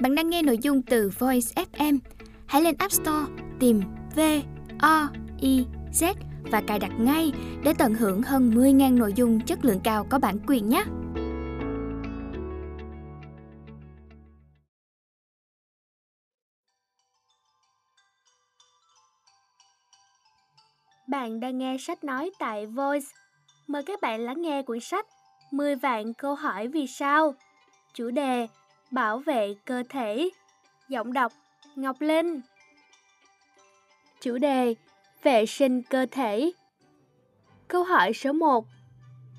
Bạn 0.00 0.14
đang 0.14 0.30
nghe 0.30 0.42
nội 0.42 0.58
dung 0.58 0.82
từ 0.82 1.10
Voice 1.18 1.64
FM. 1.72 1.98
Hãy 2.46 2.62
lên 2.62 2.74
App 2.78 2.92
Store, 2.92 3.26
tìm 3.60 3.82
V 4.16 4.20
O 4.80 5.08
I 5.40 5.66
Z 5.92 6.14
và 6.50 6.62
cài 6.66 6.78
đặt 6.78 6.92
ngay 6.98 7.32
để 7.64 7.74
tận 7.78 7.94
hưởng 7.94 8.22
hơn 8.22 8.50
10.000 8.50 8.98
nội 8.98 9.12
dung 9.16 9.40
chất 9.40 9.64
lượng 9.64 9.80
cao 9.84 10.06
có 10.10 10.18
bản 10.18 10.38
quyền 10.46 10.68
nhé. 10.68 10.84
Bạn 21.08 21.40
đang 21.40 21.58
nghe 21.58 21.76
sách 21.78 22.04
nói 22.04 22.30
tại 22.38 22.66
Voice. 22.66 23.06
Mời 23.66 23.82
các 23.82 24.00
bạn 24.02 24.20
lắng 24.20 24.42
nghe 24.42 24.62
cuốn 24.62 24.80
sách 24.80 25.06
10 25.50 25.76
vạn 25.76 26.14
câu 26.14 26.34
hỏi 26.34 26.68
vì 26.68 26.86
sao. 26.86 27.34
Chủ 27.94 28.10
đề 28.10 28.46
Bảo 28.94 29.18
vệ 29.18 29.54
cơ 29.64 29.82
thể. 29.88 30.28
Giọng 30.88 31.12
đọc 31.12 31.32
Ngọc 31.76 31.96
Linh. 32.00 32.40
Chủ 34.20 34.38
đề 34.38 34.74
Vệ 35.22 35.46
sinh 35.46 35.82
cơ 35.82 36.06
thể. 36.10 36.52
Câu 37.68 37.84
hỏi 37.84 38.12
số 38.12 38.32
1. 38.32 38.64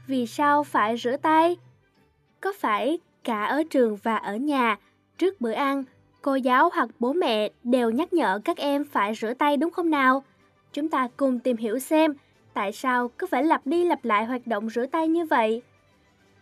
Vì 0.08 0.28
sao 0.28 0.64
phải 0.64 0.98
rửa 0.98 1.18
tay? 1.18 1.58
Có 2.42 2.54
phải 2.60 3.00
cả 3.24 3.46
ở 3.46 3.64
trường 3.70 3.98
và 4.04 4.16
ở 4.16 4.36
nhà, 4.36 4.78
trước 5.18 5.42
bữa 5.42 5.52
ăn, 5.52 5.84
cô 6.22 6.36
giáo 6.36 6.70
hoặc 6.74 6.90
bố 7.00 7.14
mẹ 7.14 7.50
đều 7.64 7.90
nhắc 7.90 8.14
nhở 8.14 8.40
các 8.46 8.58
em 8.58 8.86
phải 8.86 9.16
rửa 9.16 9.34
tay 9.34 9.58
đúng 9.58 9.72
không 9.72 9.90
nào? 9.90 10.24
Chúng 10.74 10.90
ta 10.90 11.08
cùng 11.18 11.40
tìm 11.40 11.58
hiểu 11.58 11.80
xem 11.80 12.14
tại 12.54 12.72
sao 12.72 13.08
cứ 13.08 13.28
phải 13.28 13.44
lặp 13.44 13.68
đi 13.68 13.86
lặp 13.86 14.06
lại 14.06 14.26
hoạt 14.26 14.48
động 14.48 14.70
rửa 14.70 14.86
tay 14.86 15.08
như 15.08 15.26
vậy. 15.26 15.62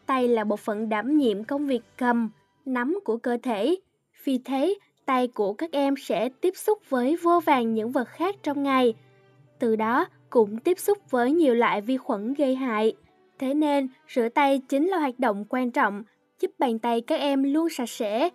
Tay 0.06 0.28
là 0.28 0.44
bộ 0.44 0.56
phận 0.56 0.90
đảm 0.90 1.18
nhiệm 1.18 1.44
công 1.44 1.68
việc 1.68 1.82
cầm, 1.98 2.30
nắm 2.66 3.00
của 3.06 3.18
cơ 3.18 3.38
thể. 3.44 3.76
Vì 4.24 4.38
thế, 4.38 4.76
tay 5.06 5.28
của 5.28 5.54
các 5.54 5.72
em 5.72 5.96
sẽ 5.98 6.30
tiếp 6.30 6.54
xúc 6.56 6.80
với 6.90 7.18
vô 7.24 7.40
vàng 7.40 7.74
những 7.74 7.92
vật 7.92 8.08
khác 8.08 8.36
trong 8.44 8.64
ngày. 8.64 8.94
Từ 9.60 9.76
đó 9.76 10.06
cũng 10.30 10.58
tiếp 10.58 10.80
xúc 10.80 10.98
với 11.10 11.32
nhiều 11.32 11.56
loại 11.56 11.82
vi 11.82 11.98
khuẩn 11.98 12.34
gây 12.34 12.56
hại. 12.56 12.94
Thế 13.40 13.54
nên, 13.54 13.88
rửa 14.16 14.30
tay 14.30 14.62
chính 14.70 14.88
là 14.88 14.98
hoạt 14.98 15.20
động 15.20 15.46
quan 15.50 15.72
trọng 15.72 16.04
giúp 16.40 16.52
bàn 16.60 16.80
tay 16.80 17.02
các 17.02 17.20
em 17.20 17.44
luôn 17.44 17.70
sạch 17.70 17.90
sẽ, 17.90 18.30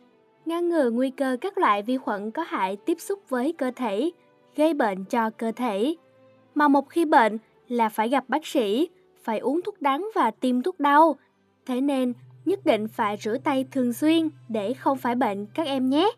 ngăn 0.44 0.68
ngừa 0.68 0.90
nguy 0.90 1.10
cơ 1.10 1.36
các 1.40 1.58
loại 1.58 1.82
vi 1.82 1.98
khuẩn 1.98 2.30
có 2.30 2.42
hại 2.42 2.76
tiếp 2.76 3.00
xúc 3.00 3.18
với 3.28 3.52
cơ 3.52 3.70
thể, 3.76 4.10
gây 4.56 4.74
bệnh 4.74 5.04
cho 5.04 5.30
cơ 5.30 5.52
thể. 5.52 5.94
Mà 6.54 6.68
một 6.68 6.88
khi 6.88 7.04
bệnh 7.04 7.38
là 7.68 7.88
phải 7.88 8.08
gặp 8.08 8.24
bác 8.28 8.46
sĩ, 8.46 8.88
phải 9.22 9.38
uống 9.38 9.60
thuốc 9.62 9.82
đắng 9.82 10.08
và 10.14 10.30
tiêm 10.30 10.62
thuốc 10.62 10.80
đau. 10.80 11.16
Thế 11.66 11.80
nên, 11.80 12.12
nhất 12.48 12.64
định 12.64 12.88
phải 12.88 13.16
rửa 13.16 13.36
tay 13.44 13.64
thường 13.70 13.92
xuyên 13.92 14.28
để 14.48 14.74
không 14.74 14.98
phải 14.98 15.14
bệnh 15.14 15.46
các 15.46 15.66
em 15.66 15.90
nhé. 15.90 16.10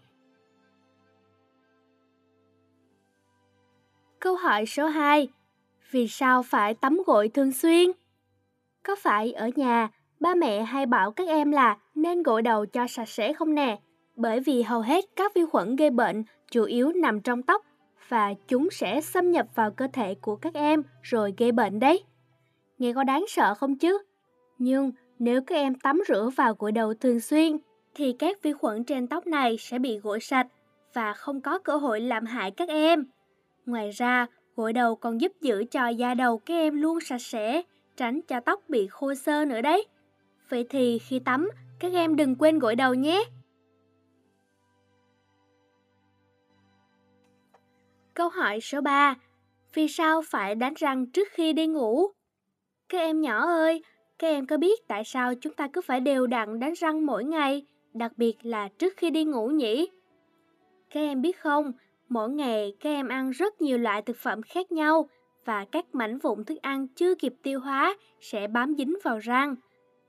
Câu 4.20 4.36
hỏi 4.36 4.67
số 4.67 4.86
2. 4.86 5.28
Vì 5.91 6.08
sao 6.08 6.42
phải 6.42 6.75
tắm 6.75 6.98
gội 7.06 7.28
thường 7.28 7.53
xuyên? 7.53 7.91
Có 8.83 8.97
phải 8.97 9.33
ở 9.33 9.51
nhà, 9.56 9.89
ba 10.20 10.34
mẹ 10.34 10.62
hay 10.62 10.86
bảo 10.86 11.11
các 11.11 11.28
em 11.28 11.51
là 11.51 11.77
nên 11.95 12.23
gội 12.23 12.42
đầu 12.42 12.67
cho 12.67 12.86
sạch 12.86 13.08
sẽ 13.08 13.33
không 13.33 13.55
nè? 13.55 13.81
Bởi 14.17 14.41
vì 14.41 14.62
hầu 14.62 14.81
hết 14.81 15.05
các 15.17 15.34
vi 15.34 15.45
khuẩn 15.45 15.77
gây 15.77 15.91
bệnh 15.91 16.25
chủ 16.51 16.64
yếu 16.64 16.92
nằm 16.92 17.20
trong 17.20 17.42
tóc 17.42 17.64
và 18.08 18.34
chúng 18.48 18.69
sẽ 18.70 19.01
xâm 19.01 19.31
nhập 19.31 19.47
vào 19.55 19.70
cơ 19.70 19.89
thể 19.92 20.14
của 20.14 20.36
các 20.36 20.55
em 20.55 20.83
rồi 21.03 21.34
gây 21.36 21.53
bệnh 21.53 21.81
đấy. 21.81 22.05
Nghe 22.78 22.92
có 22.92 23.05
đáng 23.05 23.25
sợ 23.28 23.55
không 23.55 23.78
chứ? 23.78 23.98
Nhưng 24.58 24.92
nếu 25.21 25.43
các 25.43 25.55
em 25.55 25.75
tắm 25.75 26.01
rửa 26.09 26.31
vào 26.37 26.55
gội 26.59 26.73
đầu 26.73 26.95
thường 26.95 27.21
xuyên 27.21 27.57
thì 27.95 28.17
các 28.19 28.43
vi 28.43 28.53
khuẩn 28.53 28.85
trên 28.85 29.07
tóc 29.07 29.27
này 29.27 29.57
sẽ 29.59 29.79
bị 29.79 29.99
gội 29.99 30.21
sạch 30.21 30.47
và 30.95 31.13
không 31.13 31.41
có 31.41 31.59
cơ 31.59 31.77
hội 31.77 32.01
làm 32.01 32.27
hại 32.27 32.51
các 32.51 32.69
em. 32.69 33.05
Ngoài 33.67 33.91
ra, 33.91 34.27
gội 34.57 34.73
đầu 34.73 34.97
còn 34.97 35.21
giúp 35.21 35.33
giữ 35.41 35.65
cho 35.71 35.89
da 35.89 36.14
đầu 36.14 36.39
các 36.39 36.55
em 36.55 36.80
luôn 36.80 37.01
sạch 37.01 37.23
sẽ, 37.23 37.63
tránh 37.97 38.20
cho 38.23 38.41
tóc 38.41 38.61
bị 38.69 38.86
khô 38.86 39.14
sơ 39.14 39.45
nữa 39.45 39.61
đấy. 39.61 39.86
Vậy 40.48 40.67
thì 40.70 40.98
khi 40.98 41.19
tắm, 41.19 41.51
các 41.80 41.92
em 41.92 42.17
đừng 42.17 42.36
quên 42.36 42.59
gội 42.59 42.77
đầu 42.77 42.95
nhé. 42.95 43.25
Câu 48.14 48.29
hỏi 48.29 48.61
số 48.61 48.80
3. 48.80 49.14
Vì 49.75 49.89
sao 49.89 50.23
phải 50.30 50.55
đánh 50.55 50.75
răng 50.77 51.07
trước 51.07 51.29
khi 51.30 51.53
đi 51.53 51.67
ngủ? 51.67 52.07
Các 52.89 52.98
em 52.98 53.20
nhỏ 53.20 53.47
ơi, 53.47 53.83
các 54.20 54.27
em 54.27 54.47
có 54.47 54.57
biết 54.57 54.89
tại 54.89 55.05
sao 55.05 55.35
chúng 55.35 55.53
ta 55.53 55.69
cứ 55.69 55.81
phải 55.81 56.01
đều 56.01 56.27
đặn 56.27 56.61
đánh 56.61 56.73
răng 56.77 57.07
mỗi 57.07 57.25
ngày, 57.25 57.63
đặc 57.95 58.13
biệt 58.17 58.36
là 58.42 58.69
trước 58.69 58.97
khi 58.97 59.11
đi 59.11 59.25
ngủ 59.25 59.48
nhỉ? 59.48 59.89
Các 60.91 61.01
em 61.01 61.23
biết 61.23 61.41
không, 61.41 61.73
mỗi 62.08 62.30
ngày 62.30 62.75
các 62.80 62.91
em 62.91 63.09
ăn 63.09 63.30
rất 63.30 63.61
nhiều 63.61 63.79
loại 63.79 64.03
thực 64.03 64.17
phẩm 64.17 64.42
khác 64.42 64.73
nhau 64.73 65.09
và 65.45 65.64
các 65.73 65.95
mảnh 65.95 66.19
vụn 66.19 66.45
thức 66.45 66.59
ăn 66.63 66.89
chưa 66.89 67.14
kịp 67.14 67.35
tiêu 67.42 67.61
hóa 67.61 67.97
sẽ 68.20 68.47
bám 68.47 68.75
dính 68.79 68.97
vào 69.05 69.19
răng. 69.19 69.55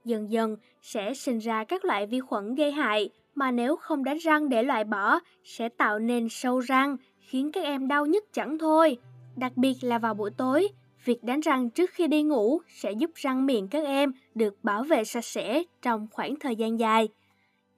Dần 0.04 0.32
dần 0.32 0.56
sẽ 0.82 1.14
sinh 1.14 1.38
ra 1.38 1.64
các 1.64 1.84
loại 1.84 2.06
vi 2.06 2.20
khuẩn 2.20 2.54
gây 2.54 2.72
hại 2.72 3.10
mà 3.34 3.50
nếu 3.50 3.76
không 3.76 4.04
đánh 4.04 4.18
răng 4.18 4.48
để 4.48 4.62
loại 4.62 4.84
bỏ 4.84 5.18
sẽ 5.44 5.68
tạo 5.68 5.98
nên 5.98 6.28
sâu 6.28 6.58
răng, 6.58 6.96
khiến 7.20 7.52
các 7.52 7.64
em 7.64 7.88
đau 7.88 8.06
nhức 8.06 8.24
chẳng 8.32 8.58
thôi. 8.58 8.96
Đặc 9.36 9.52
biệt 9.56 9.74
là 9.82 9.98
vào 9.98 10.14
buổi 10.14 10.30
tối, 10.36 10.68
việc 11.04 11.24
đánh 11.24 11.40
răng 11.40 11.70
trước 11.70 11.90
khi 11.90 12.06
đi 12.06 12.22
ngủ 12.22 12.60
sẽ 12.68 12.92
giúp 12.92 13.10
răng 13.14 13.46
miệng 13.46 13.68
các 13.68 13.84
em 13.84 14.12
được 14.34 14.64
bảo 14.64 14.82
vệ 14.82 15.04
sạch 15.04 15.24
sẽ 15.24 15.62
trong 15.82 16.06
khoảng 16.10 16.36
thời 16.36 16.56
gian 16.56 16.80
dài. 16.80 17.08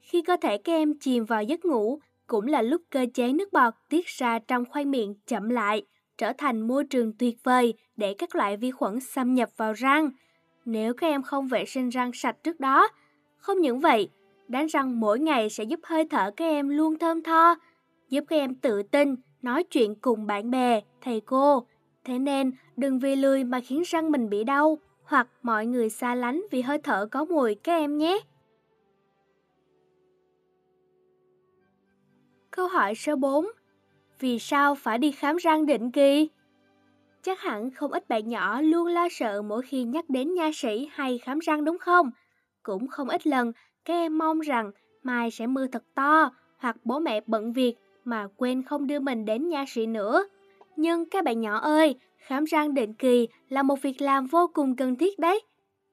Khi 0.01 0.23
cơ 0.23 0.37
thể 0.41 0.59
các 0.59 0.73
em 0.73 0.99
chìm 0.99 1.25
vào 1.25 1.43
giấc 1.43 1.65
ngủ, 1.65 1.99
cũng 2.27 2.47
là 2.47 2.63
lúc 2.63 2.83
cơ 2.91 3.07
chế 3.15 3.33
nước 3.33 3.53
bọt 3.53 3.75
tiết 3.89 4.07
ra 4.07 4.39
trong 4.39 4.65
khoang 4.65 4.91
miệng 4.91 5.15
chậm 5.27 5.49
lại, 5.49 5.83
trở 6.19 6.33
thành 6.39 6.61
môi 6.61 6.85
trường 6.85 7.13
tuyệt 7.19 7.37
vời 7.43 7.75
để 7.97 8.15
các 8.19 8.35
loại 8.35 8.57
vi 8.57 8.71
khuẩn 8.71 9.01
xâm 9.01 9.35
nhập 9.35 9.51
vào 9.57 9.73
răng. 9.73 10.11
Nếu 10.65 10.95
các 10.95 11.07
em 11.07 11.23
không 11.23 11.49
vệ 11.49 11.65
sinh 11.65 11.89
răng 11.89 12.11
sạch 12.13 12.37
trước 12.43 12.61
đó, 12.61 12.89
không 13.37 13.61
những 13.61 13.81
vậy, 13.81 14.09
đánh 14.49 14.67
răng 14.67 15.01
mỗi 15.01 15.19
ngày 15.19 15.51
sẽ 15.51 15.65
giúp 15.65 15.81
hơi 15.83 16.05
thở 16.11 16.31
các 16.37 16.45
em 16.45 16.69
luôn 16.69 16.99
thơm 16.99 17.23
tho, 17.23 17.55
giúp 18.09 18.25
các 18.29 18.37
em 18.37 18.55
tự 18.55 18.83
tin 18.83 19.15
nói 19.43 19.65
chuyện 19.65 19.95
cùng 19.95 20.27
bạn 20.27 20.51
bè, 20.51 20.81
thầy 21.01 21.21
cô. 21.21 21.67
Thế 22.05 22.19
nên, 22.19 22.53
đừng 22.77 22.99
vì 22.99 23.17
lười 23.17 23.45
mà 23.45 23.61
khiến 23.61 23.83
răng 23.87 24.13
mình 24.13 24.31
bị 24.31 24.45
đau, 24.45 24.79
hoặc 25.05 25.29
mọi 25.43 25.67
người 25.67 25.91
xa 25.91 26.15
lánh 26.15 26.43
vì 26.51 26.63
hơi 26.63 26.79
thở 26.79 27.07
có 27.11 27.25
mùi, 27.25 27.55
các 27.55 27.73
em 27.73 27.99
nhé. 27.99 28.19
Câu 32.51 32.69
hỏi 32.69 32.95
số 32.95 33.17
4. 33.17 33.47
Vì 34.21 34.39
sao 34.39 34.75
phải 34.75 34.99
đi 34.99 35.13
khám 35.13 35.37
răng 35.37 35.67
định 35.67 35.91
kỳ? 35.91 36.29
Chắc 37.23 37.41
hẳn 37.41 37.71
không 37.71 37.93
ít 37.93 38.09
bạn 38.09 38.29
nhỏ 38.29 38.61
luôn 38.61 38.87
lo 38.87 39.09
sợ 39.11 39.43
mỗi 39.43 39.63
khi 39.63 39.85
nhắc 39.85 40.11
đến 40.11 40.35
nha 40.35 40.51
sĩ 40.55 40.89
hay 40.93 41.19
khám 41.19 41.39
răng 41.39 41.65
đúng 41.65 41.79
không? 41.79 42.11
Cũng 42.63 42.89
không 42.89 43.09
ít 43.09 43.27
lần 43.27 43.53
các 43.85 43.95
em 43.95 44.19
mong 44.19 44.41
rằng 44.41 44.71
mai 45.03 45.31
sẽ 45.31 45.47
mưa 45.47 45.67
thật 45.67 45.85
to, 45.95 46.31
hoặc 46.59 46.77
bố 46.85 46.99
mẹ 46.99 47.21
bận 47.27 47.53
việc 47.53 47.75
mà 48.05 48.29
quên 48.37 48.63
không 48.63 48.87
đưa 48.87 49.01
mình 49.01 49.25
đến 49.25 49.49
nha 49.49 49.65
sĩ 49.69 49.87
nữa. 49.87 50.25
Nhưng 50.77 51.09
các 51.09 51.25
bạn 51.25 51.41
nhỏ 51.41 51.57
ơi, 51.59 51.95
khám 52.19 52.45
răng 52.45 52.75
định 52.75 52.95
kỳ 52.95 53.29
là 53.49 53.63
một 53.63 53.83
việc 53.83 54.03
làm 54.03 54.27
vô 54.27 54.51
cùng 54.55 54.77
cần 54.77 54.97
thiết 54.97 55.19
đấy. 55.19 55.41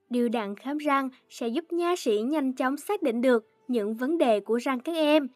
Điều 0.09 0.29
đặn 0.29 0.55
khám 0.55 0.77
răng 0.77 1.09
sẽ 1.29 1.47
giúp 1.47 1.73
nha 1.73 1.95
sĩ 1.97 2.21
nhanh 2.21 2.53
chóng 2.53 2.77
xác 2.77 3.01
định 3.01 3.21
được 3.21 3.47
những 3.67 3.95
vấn 3.95 4.17
đề 4.17 4.39
của 4.39 4.57
răng 4.57 4.79
các 4.79 4.95
em. 4.95 5.27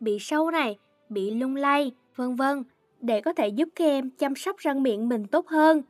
Bị 0.00 0.18
sâu 0.20 0.50
này, 0.50 0.78
bị 1.08 1.30
lung 1.30 1.56
lay, 1.56 1.92
vân 2.16 2.34
vân 2.34 2.64
để 3.00 3.20
có 3.20 3.32
thể 3.32 3.48
giúp 3.48 3.68
các 3.74 3.84
em 3.84 4.10
chăm 4.10 4.34
sóc 4.34 4.56
răng 4.58 4.82
miệng 4.82 5.08
mình 5.08 5.26
tốt 5.26 5.48
hơn. 5.48 5.82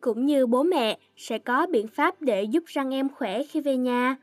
Cũng 0.00 0.26
như 0.26 0.46
bố 0.46 0.62
mẹ 0.62 0.98
sẽ 1.16 1.38
có 1.38 1.66
biện 1.66 1.88
pháp 1.88 2.22
để 2.22 2.42
giúp 2.42 2.64
răng 2.66 2.94
em 2.94 3.08
khỏe 3.08 3.42
khi 3.42 3.60
về 3.60 3.76
nhà. 3.76 4.16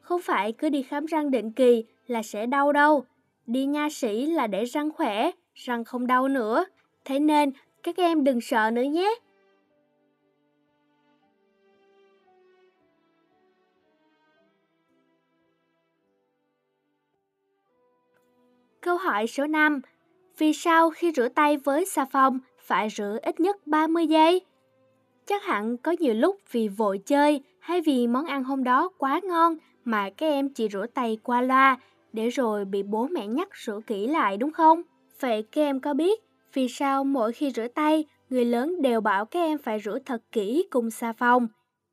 Không 0.00 0.20
phải 0.22 0.52
cứ 0.52 0.68
đi 0.68 0.82
khám 0.82 1.06
răng 1.06 1.30
định 1.30 1.52
kỳ 1.52 1.84
là 2.06 2.22
sẽ 2.22 2.46
đau 2.46 2.72
đâu. 2.72 3.04
Đi 3.46 3.66
nha 3.66 3.88
sĩ 3.90 4.26
là 4.26 4.46
để 4.46 4.64
răng 4.64 4.90
khỏe, 4.92 5.30
răng 5.54 5.84
không 5.84 6.06
đau 6.06 6.28
nữa. 6.28 6.64
Thế 7.04 7.18
nên 7.18 7.52
các 7.92 8.02
em 8.02 8.24
đừng 8.24 8.40
sợ 8.40 8.70
nữa 8.70 8.82
nhé. 8.82 9.14
Câu 18.80 18.96
hỏi 18.96 19.26
số 19.26 19.46
5. 19.46 19.80
Vì 20.38 20.52
sao 20.52 20.90
khi 20.90 21.12
rửa 21.16 21.28
tay 21.28 21.56
với 21.56 21.84
xà 21.84 22.04
phòng 22.04 22.38
phải 22.58 22.88
rửa 22.90 23.18
ít 23.22 23.40
nhất 23.40 23.66
30 23.66 24.06
giây? 24.06 24.40
Chắc 25.26 25.44
hẳn 25.44 25.76
có 25.76 25.94
nhiều 25.98 26.14
lúc 26.14 26.36
vì 26.52 26.68
vội 26.68 27.00
chơi 27.06 27.40
hay 27.58 27.80
vì 27.80 28.06
món 28.06 28.26
ăn 28.26 28.44
hôm 28.44 28.64
đó 28.64 28.90
quá 28.98 29.20
ngon 29.24 29.56
mà 29.84 30.10
các 30.10 30.26
em 30.26 30.48
chỉ 30.48 30.68
rửa 30.68 30.86
tay 30.94 31.18
qua 31.22 31.40
loa 31.40 31.78
để 32.12 32.28
rồi 32.28 32.64
bị 32.64 32.82
bố 32.82 33.06
mẹ 33.06 33.26
nhắc 33.26 33.48
rửa 33.64 33.80
kỹ 33.86 34.06
lại, 34.06 34.36
đúng 34.36 34.52
không? 34.52 34.82
Vậy 35.20 35.42
các 35.52 35.62
em 35.62 35.80
có 35.80 35.94
biết 35.94 36.25
vì 36.56 36.68
sao 36.68 37.04
mỗi 37.04 37.32
khi 37.32 37.50
rửa 37.50 37.68
tay, 37.68 38.04
người 38.30 38.44
lớn 38.44 38.82
đều 38.82 39.00
bảo 39.00 39.24
các 39.24 39.40
em 39.40 39.58
phải 39.58 39.80
rửa 39.80 39.98
thật 40.06 40.22
kỹ 40.32 40.66
cùng 40.70 40.90
xà 40.90 41.12
phòng, 41.12 41.48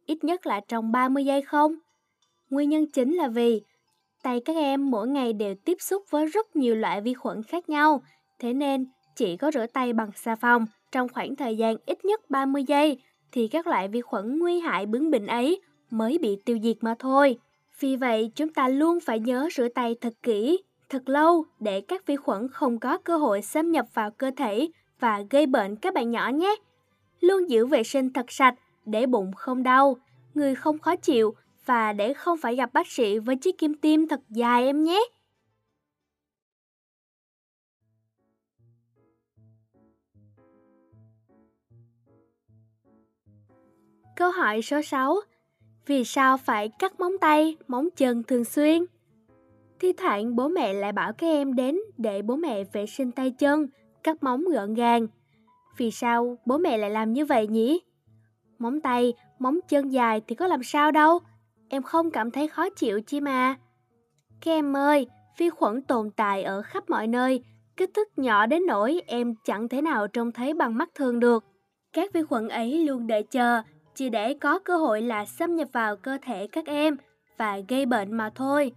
ít 0.05 0.23
nhất 0.23 0.45
là 0.45 0.61
trong 0.67 0.91
30 0.91 1.25
giây 1.25 1.41
không? 1.41 1.75
Nguyên 2.49 2.69
nhân 2.69 2.91
chính 2.91 3.13
là 3.13 3.27
vì 3.27 3.61
tay 4.23 4.39
các 4.45 4.55
em 4.55 4.91
mỗi 4.91 5.07
ngày 5.07 5.33
đều 5.33 5.55
tiếp 5.65 5.77
xúc 5.79 6.03
với 6.09 6.25
rất 6.25 6.55
nhiều 6.55 6.75
loại 6.75 7.01
vi 7.01 7.13
khuẩn 7.13 7.43
khác 7.43 7.69
nhau, 7.69 8.01
thế 8.39 8.53
nên 8.53 8.85
chỉ 9.15 9.37
có 9.37 9.51
rửa 9.51 9.65
tay 9.73 9.93
bằng 9.93 10.09
xà 10.15 10.35
phòng 10.35 10.65
trong 10.91 11.09
khoảng 11.09 11.35
thời 11.35 11.57
gian 11.57 11.75
ít 11.85 12.05
nhất 12.05 12.29
30 12.29 12.63
giây 12.67 12.97
thì 13.31 13.47
các 13.47 13.67
loại 13.67 13.87
vi 13.87 14.01
khuẩn 14.01 14.39
nguy 14.39 14.59
hại 14.59 14.85
bướng 14.85 15.11
bỉnh 15.11 15.27
ấy 15.27 15.61
mới 15.89 16.17
bị 16.17 16.37
tiêu 16.45 16.57
diệt 16.63 16.77
mà 16.81 16.95
thôi. 16.99 17.37
Vì 17.79 17.95
vậy, 17.95 18.31
chúng 18.35 18.53
ta 18.53 18.67
luôn 18.67 18.99
phải 18.99 19.19
nhớ 19.19 19.49
rửa 19.55 19.67
tay 19.67 19.95
thật 20.01 20.13
kỹ, 20.23 20.63
thật 20.89 21.09
lâu 21.09 21.45
để 21.59 21.81
các 21.81 22.05
vi 22.05 22.15
khuẩn 22.15 22.47
không 22.47 22.79
có 22.79 22.97
cơ 22.97 23.17
hội 23.17 23.41
xâm 23.41 23.71
nhập 23.71 23.85
vào 23.93 24.11
cơ 24.11 24.31
thể 24.37 24.67
và 24.99 25.23
gây 25.29 25.45
bệnh 25.45 25.75
các 25.75 25.93
bạn 25.93 26.11
nhỏ 26.11 26.29
nhé. 26.29 26.55
Luôn 27.19 27.49
giữ 27.49 27.65
vệ 27.65 27.83
sinh 27.83 28.13
thật 28.13 28.31
sạch 28.31 28.55
để 28.85 29.05
bụng 29.05 29.33
không 29.33 29.63
đau, 29.63 29.97
người 30.33 30.55
không 30.55 30.79
khó 30.79 30.95
chịu 30.95 31.35
và 31.65 31.93
để 31.93 32.13
không 32.13 32.37
phải 32.37 32.55
gặp 32.55 32.73
bác 32.73 32.87
sĩ 32.87 33.19
với 33.19 33.35
chiếc 33.35 33.57
kim 33.57 33.73
tiêm 33.73 34.07
thật 34.07 34.19
dài 34.29 34.65
em 34.65 34.83
nhé. 34.83 34.99
Câu 44.15 44.31
hỏi 44.31 44.61
số 44.61 44.81
6. 44.81 45.15
Vì 45.85 46.03
sao 46.03 46.37
phải 46.37 46.69
cắt 46.79 46.99
móng 46.99 47.17
tay, 47.21 47.57
móng 47.67 47.89
chân 47.95 48.23
thường 48.23 48.45
xuyên? 48.45 48.85
Thi 49.83 49.93
thoảng 49.93 50.35
bố 50.35 50.47
mẹ 50.47 50.73
lại 50.73 50.91
bảo 50.91 51.13
các 51.13 51.27
em 51.27 51.55
đến 51.55 51.77
để 51.97 52.21
bố 52.21 52.35
mẹ 52.35 52.63
vệ 52.63 52.85
sinh 52.85 53.11
tay 53.11 53.31
chân, 53.31 53.67
cắt 54.03 54.23
móng 54.23 54.45
gọn 54.53 54.73
gàng. 54.73 55.07
Vì 55.77 55.91
sao 55.91 56.37
bố 56.45 56.57
mẹ 56.57 56.77
lại 56.77 56.89
làm 56.89 57.13
như 57.13 57.25
vậy 57.25 57.47
nhỉ? 57.47 57.81
Móng 58.59 58.81
tay, 58.81 59.13
móng 59.39 59.59
chân 59.69 59.89
dài 59.89 60.21
thì 60.27 60.35
có 60.35 60.47
làm 60.47 60.63
sao 60.63 60.91
đâu, 60.91 61.19
em 61.69 61.83
không 61.83 62.11
cảm 62.11 62.31
thấy 62.31 62.47
khó 62.47 62.69
chịu 62.69 63.01
chi 63.01 63.21
mà. 63.21 63.55
Các 64.41 64.51
em 64.51 64.77
ơi, 64.77 65.07
vi 65.37 65.49
khuẩn 65.49 65.81
tồn 65.81 66.09
tại 66.15 66.43
ở 66.43 66.61
khắp 66.61 66.89
mọi 66.89 67.07
nơi, 67.07 67.43
kích 67.77 67.89
thước 67.93 68.17
nhỏ 68.17 68.45
đến 68.45 68.65
nỗi 68.67 69.01
em 69.07 69.35
chẳng 69.45 69.69
thể 69.69 69.81
nào 69.81 70.07
trông 70.07 70.31
thấy 70.31 70.53
bằng 70.53 70.77
mắt 70.77 70.89
thường 70.95 71.19
được. 71.19 71.45
Các 71.93 72.13
vi 72.13 72.23
khuẩn 72.23 72.47
ấy 72.47 72.85
luôn 72.85 73.07
đợi 73.07 73.23
chờ, 73.23 73.61
chỉ 73.95 74.09
để 74.09 74.33
có 74.33 74.59
cơ 74.59 74.77
hội 74.77 75.01
là 75.01 75.25
xâm 75.25 75.55
nhập 75.55 75.67
vào 75.71 75.95
cơ 75.95 76.17
thể 76.21 76.47
các 76.47 76.65
em 76.65 76.97
và 77.37 77.59
gây 77.67 77.85
bệnh 77.85 78.13
mà 78.13 78.29
thôi. 78.35 78.71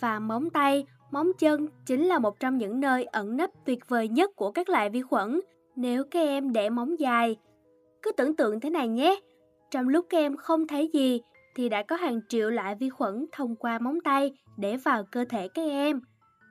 Và 0.00 0.18
móng 0.18 0.50
tay, 0.50 0.86
móng 1.10 1.32
chân 1.38 1.68
chính 1.86 2.06
là 2.06 2.18
một 2.18 2.40
trong 2.40 2.58
những 2.58 2.80
nơi 2.80 3.04
ẩn 3.04 3.36
nấp 3.36 3.50
tuyệt 3.64 3.88
vời 3.88 4.08
nhất 4.08 4.30
của 4.36 4.52
các 4.52 4.68
loại 4.68 4.90
vi 4.90 5.02
khuẩn 5.02 5.40
nếu 5.76 6.04
các 6.10 6.20
em 6.20 6.52
để 6.52 6.70
móng 6.70 6.98
dài. 6.98 7.36
Cứ 8.02 8.12
tưởng 8.12 8.36
tượng 8.36 8.60
thế 8.60 8.70
này 8.70 8.88
nhé, 8.88 9.20
trong 9.70 9.88
lúc 9.88 10.06
các 10.08 10.18
em 10.18 10.36
không 10.36 10.66
thấy 10.66 10.90
gì 10.92 11.20
thì 11.54 11.68
đã 11.68 11.82
có 11.82 11.96
hàng 11.96 12.20
triệu 12.28 12.50
loại 12.50 12.74
vi 12.74 12.90
khuẩn 12.90 13.26
thông 13.32 13.56
qua 13.56 13.78
móng 13.78 14.00
tay 14.04 14.32
để 14.56 14.76
vào 14.76 15.04
cơ 15.04 15.24
thể 15.28 15.48
các 15.48 15.62
em. 15.62 16.00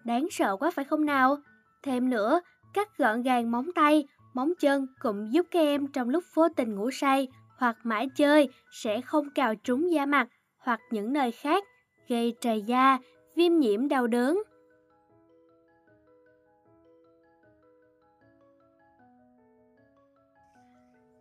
Đáng 0.06 0.28
sợ 0.32 0.58
quá 0.58 0.72
phải 0.72 0.86
không 0.86 1.06
nào? 1.06 1.38
Thêm 1.84 2.10
nữa, 2.10 2.42
cắt 2.74 2.98
gọn 2.98 3.22
gàng 3.22 3.52
móng 3.52 3.72
tay, 3.76 4.08
móng 4.34 4.54
chân 4.60 4.88
cũng 5.00 5.34
giúp 5.34 5.48
các 5.52 5.60
em 5.60 5.88
trong 5.88 6.10
lúc 6.10 6.24
vô 6.34 6.48
tình 6.50 6.76
ngủ 6.76 6.92
say 6.92 7.28
hoặc 7.58 7.78
mãi 7.84 8.10
chơi 8.16 8.50
sẽ 8.72 9.02
không 9.02 9.30
cào 9.30 9.56
trúng 9.56 9.92
da 9.92 10.06
mặt 10.06 10.28
hoặc 10.58 10.80
những 10.92 11.14
nơi 11.14 11.32
khác, 11.32 11.64
gây 12.08 12.36
trầy 12.42 12.62
da, 12.62 12.98
viêm 13.38 13.60
nhiễm 13.60 13.88
đau 13.88 14.08
đớn. 14.08 14.44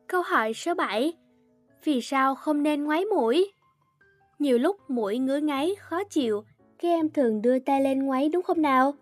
Câu 0.07 0.23
hỏi 0.23 0.55
số 0.55 0.75
7 0.75 1.13
Vì 1.85 2.01
sao 2.01 2.35
không 2.35 2.63
nên 2.63 2.85
ngoáy 2.85 3.05
mũi? 3.05 3.53
Nhiều 4.39 4.59
lúc 4.59 4.77
mũi 4.91 5.19
ngứa 5.19 5.39
ngáy, 5.39 5.75
khó 5.79 6.05
chịu, 6.05 6.45
các 6.79 6.89
em 6.89 7.11
thường 7.11 7.43
đưa 7.43 7.59
tay 7.59 7.81
lên 7.81 8.03
ngoáy 8.03 8.29
đúng 8.29 8.43
không 8.43 8.63
nào? 8.63 8.95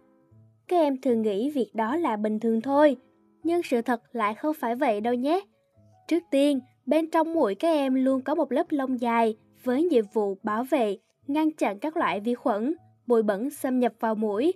Các 0.68 0.76
em 0.76 1.00
thường 1.00 1.22
nghĩ 1.22 1.50
việc 1.50 1.70
đó 1.74 1.96
là 1.96 2.16
bình 2.16 2.40
thường 2.40 2.60
thôi, 2.60 2.96
nhưng 3.42 3.62
sự 3.62 3.82
thật 3.82 4.02
lại 4.12 4.34
không 4.34 4.54
phải 4.54 4.76
vậy 4.76 5.00
đâu 5.00 5.14
nhé. 5.14 5.40
Trước 6.08 6.22
tiên, 6.30 6.60
bên 6.86 7.10
trong 7.10 7.32
mũi 7.32 7.54
các 7.54 7.68
em 7.68 7.94
luôn 7.94 8.22
có 8.22 8.34
một 8.34 8.52
lớp 8.52 8.66
lông 8.70 9.00
dài 9.00 9.36
với 9.64 9.82
nhiệm 9.82 10.04
vụ 10.12 10.38
bảo 10.42 10.64
vệ, 10.64 10.98
ngăn 11.26 11.50
chặn 11.50 11.78
các 11.78 11.96
loại 11.96 12.20
vi 12.20 12.34
khuẩn, 12.34 12.74
bụi 13.06 13.22
bẩn 13.22 13.50
xâm 13.50 13.80
nhập 13.80 13.92
vào 14.00 14.14
mũi. 14.14 14.52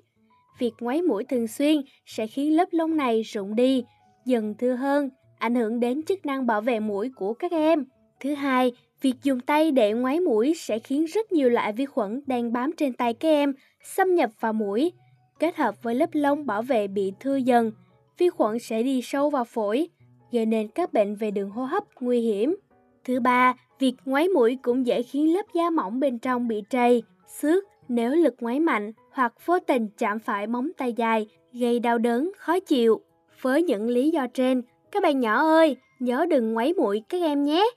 Việc 0.58 0.72
ngoáy 0.80 1.02
mũi 1.02 1.24
thường 1.24 1.48
xuyên 1.48 1.82
sẽ 2.06 2.26
khiến 2.26 2.56
lớp 2.56 2.68
lông 2.70 2.96
này 2.96 3.22
rụng 3.22 3.54
đi, 3.54 3.84
dần 4.24 4.54
thưa 4.58 4.74
hơn, 4.74 5.10
ảnh 5.38 5.54
hưởng 5.54 5.80
đến 5.80 6.02
chức 6.02 6.26
năng 6.26 6.46
bảo 6.46 6.60
vệ 6.60 6.80
mũi 6.80 7.10
của 7.16 7.34
các 7.34 7.52
em. 7.52 7.84
Thứ 8.20 8.34
hai, 8.34 8.72
việc 9.00 9.14
dùng 9.22 9.40
tay 9.40 9.70
để 9.70 9.92
ngoáy 9.92 10.20
mũi 10.20 10.54
sẽ 10.56 10.78
khiến 10.78 11.04
rất 11.04 11.32
nhiều 11.32 11.48
loại 11.50 11.72
vi 11.72 11.86
khuẩn 11.86 12.22
đang 12.26 12.52
bám 12.52 12.70
trên 12.76 12.92
tay 12.92 13.14
các 13.14 13.28
em 13.28 13.54
xâm 13.84 14.14
nhập 14.14 14.30
vào 14.40 14.52
mũi. 14.52 14.92
Kết 15.38 15.56
hợp 15.56 15.82
với 15.82 15.94
lớp 15.94 16.10
lông 16.12 16.46
bảo 16.46 16.62
vệ 16.62 16.88
bị 16.88 17.12
thưa 17.20 17.36
dần, 17.36 17.72
vi 18.18 18.30
khuẩn 18.30 18.58
sẽ 18.58 18.82
đi 18.82 19.02
sâu 19.02 19.30
vào 19.30 19.44
phổi, 19.44 19.88
gây 20.32 20.46
nên 20.46 20.68
các 20.68 20.92
bệnh 20.92 21.14
về 21.14 21.30
đường 21.30 21.50
hô 21.50 21.64
hấp 21.64 21.84
nguy 22.00 22.20
hiểm. 22.20 22.56
Thứ 23.04 23.20
ba, 23.20 23.54
việc 23.78 23.94
ngoáy 24.04 24.28
mũi 24.28 24.58
cũng 24.62 24.86
dễ 24.86 25.02
khiến 25.02 25.34
lớp 25.34 25.46
da 25.54 25.70
mỏng 25.70 26.00
bên 26.00 26.18
trong 26.18 26.48
bị 26.48 26.62
trầy, 26.70 27.02
xước 27.26 27.64
nếu 27.88 28.10
lực 28.10 28.34
ngoáy 28.40 28.60
mạnh 28.60 28.92
hoặc 29.10 29.32
vô 29.46 29.58
tình 29.58 29.88
chạm 29.98 30.18
phải 30.18 30.46
móng 30.46 30.70
tay 30.76 30.92
dài, 30.92 31.28
gây 31.52 31.80
đau 31.80 31.98
đớn, 31.98 32.30
khó 32.38 32.60
chịu. 32.60 33.00
Với 33.40 33.62
những 33.62 33.88
lý 33.88 34.10
do 34.10 34.26
trên, 34.34 34.62
các 34.90 35.02
bạn 35.02 35.20
nhỏ 35.20 35.36
ơi, 35.36 35.76
nhớ 35.98 36.26
đừng 36.30 36.52
ngoáy 36.52 36.72
mũi 36.72 37.02
các 37.08 37.22
em 37.22 37.44
nhé. 37.44 37.70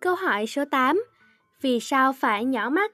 Câu 0.00 0.14
hỏi 0.14 0.46
số 0.46 0.64
8. 0.70 1.04
Vì 1.60 1.80
sao 1.80 2.12
phải 2.12 2.44
nhỏ 2.44 2.70
mắt? 2.70 2.92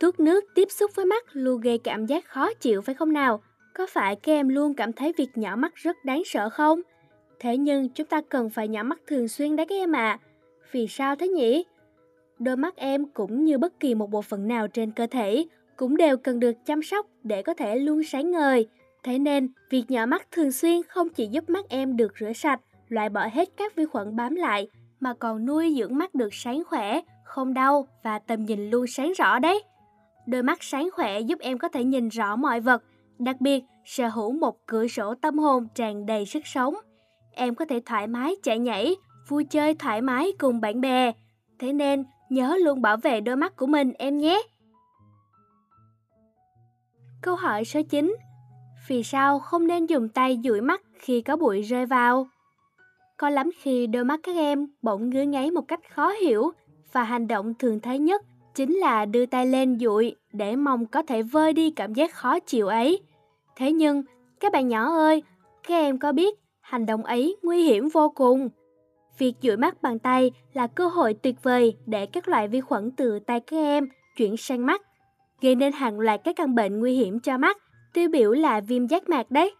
Thuốc 0.00 0.20
nước 0.20 0.44
tiếp 0.54 0.70
xúc 0.70 0.90
với 0.94 1.04
mắt 1.04 1.24
luôn 1.32 1.60
gây 1.60 1.78
cảm 1.78 2.06
giác 2.06 2.24
khó 2.24 2.54
chịu 2.54 2.80
phải 2.80 2.94
không 2.94 3.12
nào? 3.12 3.42
Có 3.74 3.86
phải 3.86 4.16
các 4.16 4.32
em 4.32 4.48
luôn 4.48 4.74
cảm 4.74 4.92
thấy 4.92 5.12
việc 5.16 5.30
nhỏ 5.34 5.56
mắt 5.56 5.74
rất 5.74 5.96
đáng 6.04 6.22
sợ 6.24 6.50
không? 6.50 6.80
Thế 7.38 7.56
nhưng 7.56 7.88
chúng 7.88 8.06
ta 8.06 8.20
cần 8.28 8.50
phải 8.50 8.68
nhỏ 8.68 8.82
mắt 8.82 8.98
thường 9.06 9.28
xuyên 9.28 9.56
đấy 9.56 9.66
các 9.66 9.74
em 9.74 9.92
ạ. 9.92 10.18
À. 10.22 10.33
Vì 10.74 10.86
sao 10.88 11.16
thế 11.16 11.28
nhỉ? 11.28 11.64
Đôi 12.38 12.56
mắt 12.56 12.76
em 12.76 13.06
cũng 13.06 13.44
như 13.44 13.58
bất 13.58 13.80
kỳ 13.80 13.94
một 13.94 14.10
bộ 14.10 14.22
phận 14.22 14.48
nào 14.48 14.68
trên 14.68 14.90
cơ 14.90 15.06
thể 15.06 15.46
cũng 15.76 15.96
đều 15.96 16.16
cần 16.16 16.40
được 16.40 16.52
chăm 16.66 16.82
sóc 16.82 17.06
để 17.22 17.42
có 17.42 17.54
thể 17.54 17.76
luôn 17.76 18.02
sáng 18.04 18.30
ngời. 18.30 18.68
Thế 19.02 19.18
nên, 19.18 19.48
việc 19.70 19.84
nhỏ 19.88 20.06
mắt 20.06 20.30
thường 20.30 20.52
xuyên 20.52 20.82
không 20.82 21.08
chỉ 21.08 21.26
giúp 21.26 21.50
mắt 21.50 21.68
em 21.68 21.96
được 21.96 22.12
rửa 22.20 22.32
sạch, 22.32 22.60
loại 22.88 23.08
bỏ 23.08 23.26
hết 23.32 23.48
các 23.56 23.76
vi 23.76 23.84
khuẩn 23.84 24.16
bám 24.16 24.34
lại, 24.34 24.68
mà 25.00 25.14
còn 25.14 25.46
nuôi 25.46 25.74
dưỡng 25.78 25.98
mắt 25.98 26.14
được 26.14 26.34
sáng 26.34 26.62
khỏe, 26.66 27.00
không 27.24 27.54
đau 27.54 27.86
và 28.02 28.18
tầm 28.18 28.44
nhìn 28.44 28.70
luôn 28.70 28.86
sáng 28.86 29.12
rõ 29.12 29.38
đấy. 29.38 29.62
Đôi 30.26 30.42
mắt 30.42 30.58
sáng 30.62 30.88
khỏe 30.92 31.20
giúp 31.20 31.38
em 31.38 31.58
có 31.58 31.68
thể 31.68 31.84
nhìn 31.84 32.08
rõ 32.08 32.36
mọi 32.36 32.60
vật, 32.60 32.82
đặc 33.18 33.40
biệt 33.40 33.64
sở 33.84 34.08
hữu 34.08 34.32
một 34.32 34.66
cửa 34.66 34.86
sổ 34.86 35.14
tâm 35.14 35.38
hồn 35.38 35.66
tràn 35.74 36.06
đầy 36.06 36.26
sức 36.26 36.46
sống. 36.46 36.74
Em 37.32 37.54
có 37.54 37.64
thể 37.64 37.80
thoải 37.86 38.06
mái 38.06 38.34
chạy 38.42 38.58
nhảy, 38.58 38.94
vui 39.28 39.44
chơi 39.44 39.74
thoải 39.74 40.02
mái 40.02 40.32
cùng 40.38 40.60
bạn 40.60 40.80
bè. 40.80 41.12
Thế 41.58 41.72
nên, 41.72 42.04
nhớ 42.28 42.56
luôn 42.64 42.82
bảo 42.82 42.96
vệ 42.96 43.20
đôi 43.20 43.36
mắt 43.36 43.56
của 43.56 43.66
mình 43.66 43.92
em 43.92 44.18
nhé. 44.18 44.42
Câu 47.22 47.36
hỏi 47.36 47.64
số 47.64 47.80
9 47.90 48.16
Vì 48.88 49.02
sao 49.02 49.38
không 49.38 49.66
nên 49.66 49.86
dùng 49.86 50.08
tay 50.08 50.40
dụi 50.44 50.60
mắt 50.60 50.82
khi 50.98 51.20
có 51.20 51.36
bụi 51.36 51.62
rơi 51.62 51.86
vào? 51.86 52.26
Có 53.16 53.30
lắm 53.30 53.50
khi 53.60 53.86
đôi 53.86 54.04
mắt 54.04 54.20
các 54.22 54.36
em 54.36 54.66
bỗng 54.82 55.10
ngứa 55.10 55.22
ngáy 55.22 55.50
một 55.50 55.68
cách 55.68 55.80
khó 55.94 56.08
hiểu 56.08 56.50
và 56.92 57.04
hành 57.04 57.26
động 57.26 57.54
thường 57.58 57.80
thấy 57.80 57.98
nhất 57.98 58.22
chính 58.54 58.74
là 58.74 59.04
đưa 59.04 59.26
tay 59.26 59.46
lên 59.46 59.78
dụi 59.78 60.16
để 60.32 60.56
mong 60.56 60.86
có 60.86 61.02
thể 61.02 61.22
vơi 61.22 61.52
đi 61.52 61.70
cảm 61.70 61.94
giác 61.94 62.14
khó 62.14 62.40
chịu 62.40 62.66
ấy. 62.66 63.00
Thế 63.56 63.72
nhưng, 63.72 64.02
các 64.40 64.52
bạn 64.52 64.68
nhỏ 64.68 64.84
ơi, 64.84 65.22
các 65.68 65.74
em 65.74 65.98
có 65.98 66.12
biết 66.12 66.38
hành 66.60 66.86
động 66.86 67.04
ấy 67.04 67.36
nguy 67.42 67.62
hiểm 67.62 67.88
vô 67.88 68.08
cùng. 68.08 68.48
Việc 69.18 69.34
dụi 69.42 69.56
mắt 69.56 69.82
bằng 69.82 69.98
tay 69.98 70.30
là 70.52 70.66
cơ 70.66 70.88
hội 70.88 71.14
tuyệt 71.14 71.42
vời 71.42 71.76
để 71.86 72.06
các 72.06 72.28
loại 72.28 72.48
vi 72.48 72.60
khuẩn 72.60 72.90
từ 72.90 73.18
tay 73.18 73.40
các 73.40 73.56
em 73.56 73.88
chuyển 74.16 74.36
sang 74.36 74.66
mắt, 74.66 74.82
gây 75.40 75.54
nên 75.54 75.72
hàng 75.72 76.00
loạt 76.00 76.20
các 76.24 76.36
căn 76.36 76.54
bệnh 76.54 76.80
nguy 76.80 76.94
hiểm 76.94 77.20
cho 77.20 77.38
mắt, 77.38 77.58
tiêu 77.92 78.08
biểu 78.08 78.32
là 78.32 78.60
viêm 78.60 78.86
giác 78.86 79.08
mạc 79.08 79.30
đấy. 79.30 79.54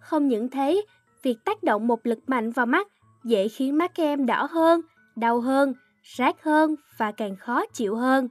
Không 0.00 0.28
những 0.28 0.48
thế, 0.50 0.82
việc 1.22 1.36
tác 1.44 1.62
động 1.62 1.86
một 1.86 2.06
lực 2.06 2.18
mạnh 2.26 2.50
vào 2.50 2.66
mắt 2.66 2.88
dễ 3.24 3.48
khiến 3.48 3.78
mắt 3.78 3.92
các 3.94 4.02
em 4.02 4.26
đỏ 4.26 4.48
hơn, 4.50 4.80
đau 5.16 5.40
hơn, 5.40 5.74
rát 6.16 6.36
hơn 6.42 6.74
và 6.96 7.12
càng 7.12 7.36
khó 7.36 7.66
chịu 7.66 7.96
hơn. 7.96 8.28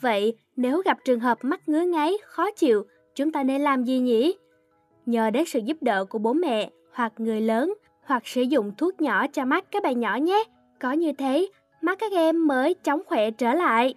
Vậy, 0.00 0.36
nếu 0.56 0.82
gặp 0.84 0.98
trường 1.04 1.20
hợp 1.20 1.38
mắt 1.42 1.68
ngứa 1.68 1.82
ngáy, 1.82 2.12
khó 2.26 2.50
chịu, 2.50 2.86
chúng 3.14 3.32
ta 3.32 3.42
nên 3.42 3.62
làm 3.62 3.84
gì 3.84 3.98
nhỉ? 3.98 4.34
Nhờ 5.06 5.30
đến 5.30 5.44
sự 5.46 5.60
giúp 5.64 5.76
đỡ 5.80 6.04
của 6.04 6.18
bố 6.18 6.32
mẹ 6.32 6.70
hoặc 6.92 7.12
người 7.16 7.40
lớn 7.40 7.74
hoặc 8.06 8.26
sử 8.26 8.42
dụng 8.42 8.72
thuốc 8.78 9.00
nhỏ 9.00 9.26
cho 9.26 9.44
mắt 9.44 9.64
các 9.70 9.82
bạn 9.82 10.00
nhỏ 10.00 10.16
nhé. 10.16 10.44
Có 10.80 10.92
như 10.92 11.12
thế, 11.12 11.48
mắt 11.80 11.98
các 11.98 12.12
em 12.12 12.46
mới 12.46 12.74
chóng 12.74 13.02
khỏe 13.06 13.30
trở 13.30 13.54
lại. 13.54 13.94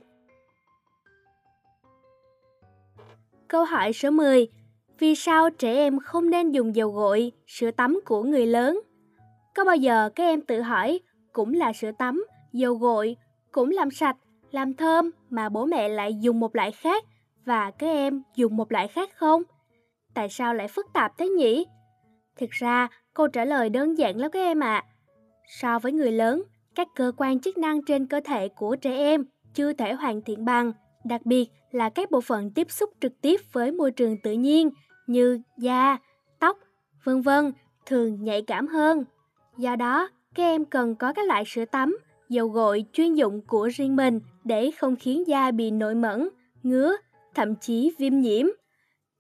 Câu 3.47 3.65
hỏi 3.65 3.93
số 3.93 4.11
10. 4.11 4.47
Vì 4.99 5.15
sao 5.15 5.49
trẻ 5.49 5.73
em 5.73 5.99
không 5.99 6.29
nên 6.29 6.51
dùng 6.51 6.75
dầu 6.75 6.91
gội, 6.91 7.31
sữa 7.47 7.71
tắm 7.71 7.99
của 8.05 8.23
người 8.23 8.45
lớn? 8.45 8.79
Có 9.55 9.65
bao 9.65 9.75
giờ 9.75 10.09
các 10.15 10.23
em 10.23 10.41
tự 10.41 10.61
hỏi, 10.61 10.99
cũng 11.33 11.53
là 11.53 11.73
sữa 11.73 11.91
tắm, 11.97 12.25
dầu 12.53 12.75
gội, 12.75 13.15
cũng 13.51 13.69
làm 13.69 13.91
sạch, 13.91 14.15
làm 14.51 14.73
thơm 14.73 15.11
mà 15.29 15.49
bố 15.49 15.65
mẹ 15.65 15.89
lại 15.89 16.15
dùng 16.19 16.39
một 16.39 16.55
loại 16.55 16.71
khác 16.71 17.03
và 17.45 17.71
các 17.71 17.87
em 17.87 18.23
dùng 18.35 18.57
một 18.57 18.71
loại 18.71 18.87
khác 18.87 19.09
không? 19.15 19.43
Tại 20.13 20.29
sao 20.29 20.53
lại 20.53 20.67
phức 20.67 20.85
tạp 20.93 21.17
thế 21.17 21.27
nhỉ? 21.27 21.65
Thực 22.37 22.49
ra, 22.49 22.87
cô 23.19 23.27
trả 23.27 23.45
lời 23.45 23.69
đơn 23.69 23.97
giản 23.97 24.17
lắm 24.17 24.31
các 24.31 24.39
em 24.39 24.59
ạ. 24.59 24.75
À. 24.75 24.85
So 25.47 25.79
với 25.79 25.91
người 25.91 26.11
lớn, 26.11 26.43
các 26.75 26.88
cơ 26.95 27.11
quan 27.17 27.39
chức 27.39 27.57
năng 27.57 27.85
trên 27.85 28.05
cơ 28.05 28.19
thể 28.25 28.47
của 28.47 28.75
trẻ 28.75 28.97
em 28.97 29.25
chưa 29.53 29.73
thể 29.73 29.93
hoàn 29.93 30.21
thiện 30.21 30.45
bằng, 30.45 30.71
đặc 31.03 31.25
biệt 31.25 31.49
là 31.71 31.89
các 31.89 32.11
bộ 32.11 32.21
phận 32.21 32.51
tiếp 32.51 32.71
xúc 32.71 32.89
trực 33.01 33.21
tiếp 33.21 33.41
với 33.51 33.71
môi 33.71 33.91
trường 33.91 34.17
tự 34.23 34.31
nhiên 34.31 34.69
như 35.07 35.39
da, 35.57 35.97
tóc, 36.39 36.57
vân 37.03 37.21
vân 37.21 37.51
thường 37.85 38.23
nhạy 38.23 38.41
cảm 38.41 38.67
hơn. 38.67 39.03
Do 39.57 39.75
đó, 39.75 40.09
các 40.35 40.43
em 40.43 40.65
cần 40.65 40.95
có 40.95 41.13
các 41.13 41.27
loại 41.27 41.43
sữa 41.47 41.65
tắm, 41.65 41.97
dầu 42.29 42.47
gội 42.47 42.85
chuyên 42.93 43.15
dụng 43.15 43.41
của 43.47 43.69
riêng 43.73 43.95
mình 43.95 44.19
để 44.43 44.71
không 44.71 44.95
khiến 44.95 45.27
da 45.27 45.51
bị 45.51 45.71
nổi 45.71 45.95
mẩn, 45.95 46.29
ngứa, 46.63 46.95
thậm 47.35 47.55
chí 47.55 47.91
viêm 47.97 48.19
nhiễm. 48.19 48.45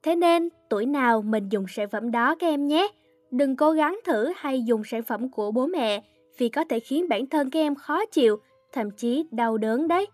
Thế 0.03 0.15
nên, 0.15 0.49
tuổi 0.69 0.85
nào 0.85 1.21
mình 1.21 1.49
dùng 1.49 1.65
sản 1.67 1.89
phẩm 1.89 2.11
đó 2.11 2.35
các 2.35 2.47
em 2.47 2.67
nhé. 2.67 2.87
Đừng 3.31 3.55
cố 3.55 3.71
gắng 3.71 3.99
thử 4.05 4.33
hay 4.35 4.63
dùng 4.63 4.83
sản 4.83 5.03
phẩm 5.03 5.29
của 5.29 5.51
bố 5.51 5.67
mẹ 5.67 6.03
vì 6.37 6.49
có 6.49 6.63
thể 6.69 6.79
khiến 6.79 7.09
bản 7.09 7.27
thân 7.27 7.49
các 7.49 7.59
em 7.59 7.75
khó 7.75 8.05
chịu, 8.05 8.37
thậm 8.71 8.91
chí 8.91 9.25
đau 9.31 9.57
đớn 9.57 9.87
đấy. 9.87 10.07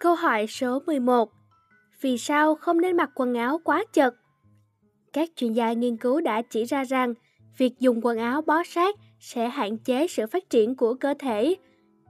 Câu 0.00 0.14
hỏi 0.14 0.46
số 0.46 0.82
11 0.86 1.30
Vì 2.00 2.18
sao 2.18 2.54
không 2.54 2.80
nên 2.80 2.96
mặc 2.96 3.10
quần 3.14 3.34
áo 3.34 3.60
quá 3.64 3.84
chật? 3.92 4.14
Các 5.12 5.30
chuyên 5.36 5.52
gia 5.52 5.72
nghiên 5.72 5.96
cứu 5.96 6.20
đã 6.20 6.42
chỉ 6.42 6.64
ra 6.64 6.84
rằng 6.84 7.14
việc 7.58 7.78
dùng 7.78 8.00
quần 8.02 8.18
áo 8.18 8.42
bó 8.42 8.62
sát 8.64 8.96
sẽ 9.20 9.48
hạn 9.48 9.78
chế 9.78 10.06
sự 10.08 10.26
phát 10.26 10.50
triển 10.50 10.76
của 10.76 10.94
cơ 10.94 11.14
thể, 11.18 11.54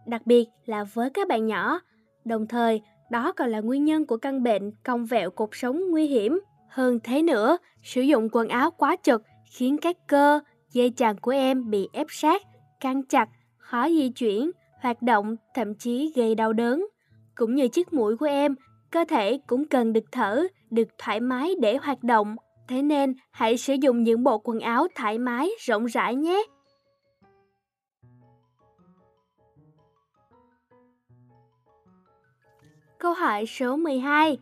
đặc 0.07 0.27
biệt 0.27 0.49
là 0.67 0.85
với 0.85 1.11
các 1.11 1.29
bạn 1.29 1.47
nhỏ. 1.47 1.81
Đồng 2.25 2.47
thời, 2.47 2.83
đó 3.11 3.33
còn 3.33 3.51
là 3.51 3.61
nguyên 3.61 3.85
nhân 3.85 4.07
của 4.07 4.17
căn 4.17 4.43
bệnh 4.43 4.71
cong 4.85 5.07
vẹo 5.07 5.31
cột 5.31 5.49
sống 5.53 5.91
nguy 5.91 6.07
hiểm. 6.07 6.41
Hơn 6.69 6.99
thế 7.05 7.23
nữa, 7.23 7.59
sử 7.83 8.01
dụng 8.01 8.29
quần 8.33 8.49
áo 8.49 8.71
quá 8.71 8.97
chật 8.97 9.23
khiến 9.51 9.79
các 9.79 9.97
cơ, 10.07 10.41
dây 10.73 10.91
chằng 10.91 11.17
của 11.17 11.31
em 11.31 11.71
bị 11.71 11.89
ép 11.93 12.07
sát, 12.11 12.43
căng 12.81 13.03
chặt, 13.03 13.29
khó 13.59 13.89
di 13.89 14.09
chuyển, 14.09 14.51
hoạt 14.83 15.03
động, 15.03 15.37
thậm 15.55 15.75
chí 15.75 16.13
gây 16.17 16.35
đau 16.35 16.53
đớn. 16.53 16.87
Cũng 17.35 17.55
như 17.55 17.69
chiếc 17.69 17.93
mũi 17.93 18.17
của 18.17 18.27
em, 18.27 18.55
cơ 18.91 19.05
thể 19.09 19.39
cũng 19.47 19.65
cần 19.65 19.93
được 19.93 20.05
thở, 20.13 20.43
được 20.71 20.89
thoải 20.99 21.21
mái 21.21 21.55
để 21.61 21.77
hoạt 21.77 22.03
động. 22.03 22.37
Thế 22.69 22.83
nên, 22.83 23.15
hãy 23.31 23.57
sử 23.57 23.75
dụng 23.75 24.03
những 24.03 24.25
bộ 24.25 24.39
quần 24.39 24.61
áo 24.61 24.87
thoải 24.95 25.19
mái, 25.19 25.51
rộng 25.67 25.87
rãi 25.87 26.15
nhé. 26.15 26.45
Câu 33.01 33.15
hỏi 33.15 33.47
số 33.47 33.77
12 33.77 34.39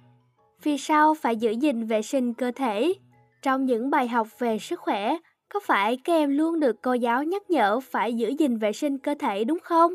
Vì 0.62 0.78
sao 0.78 1.14
phải 1.14 1.36
giữ 1.36 1.50
gìn 1.50 1.86
vệ 1.86 2.02
sinh 2.02 2.34
cơ 2.34 2.50
thể? 2.56 2.94
Trong 3.42 3.66
những 3.66 3.90
bài 3.90 4.08
học 4.08 4.28
về 4.38 4.58
sức 4.58 4.80
khỏe, 4.80 5.16
có 5.48 5.60
phải 5.60 5.96
các 6.04 6.12
em 6.12 6.36
luôn 6.36 6.60
được 6.60 6.76
cô 6.82 6.92
giáo 6.92 7.24
nhắc 7.24 7.50
nhở 7.50 7.80
phải 7.80 8.14
giữ 8.14 8.32
gìn 8.38 8.58
vệ 8.58 8.72
sinh 8.72 8.98
cơ 8.98 9.14
thể 9.18 9.44
đúng 9.44 9.58
không? 9.62 9.94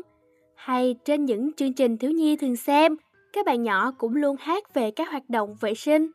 Hay 0.54 0.94
trên 1.04 1.24
những 1.24 1.52
chương 1.52 1.72
trình 1.72 1.98
thiếu 1.98 2.10
nhi 2.10 2.36
thường 2.36 2.56
xem, 2.56 2.96
các 3.32 3.46
bạn 3.46 3.62
nhỏ 3.62 3.92
cũng 3.98 4.16
luôn 4.16 4.36
hát 4.40 4.74
về 4.74 4.90
các 4.90 5.10
hoạt 5.10 5.30
động 5.30 5.56
vệ 5.60 5.74
sinh. 5.74 6.10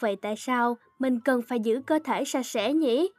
Vậy 0.00 0.16
tại 0.22 0.34
sao 0.36 0.76
mình 0.98 1.20
cần 1.20 1.42
phải 1.48 1.60
giữ 1.60 1.80
cơ 1.86 1.98
thể 2.04 2.24
sạch 2.24 2.46
sẽ 2.46 2.72
nhỉ? 2.72 3.10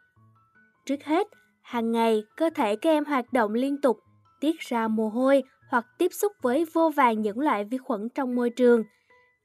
Trước 0.86 1.04
hết, 1.04 1.28
hàng 1.62 1.92
ngày 1.92 2.24
cơ 2.38 2.50
thể 2.56 2.76
các 2.76 2.90
em 2.90 3.06
hoạt 3.06 3.34
động 3.34 3.54
liên 3.54 3.82
tục, 3.82 4.00
tiết 4.44 4.60
ra 4.60 4.88
mồ 4.88 5.10
hôi 5.10 5.44
hoặc 5.70 5.86
tiếp 5.98 6.14
xúc 6.14 6.32
với 6.42 6.66
vô 6.74 6.90
vàng 6.90 7.22
những 7.22 7.40
loại 7.40 7.64
vi 7.64 7.78
khuẩn 7.78 8.10
trong 8.10 8.36
môi 8.36 8.50
trường. 8.50 8.84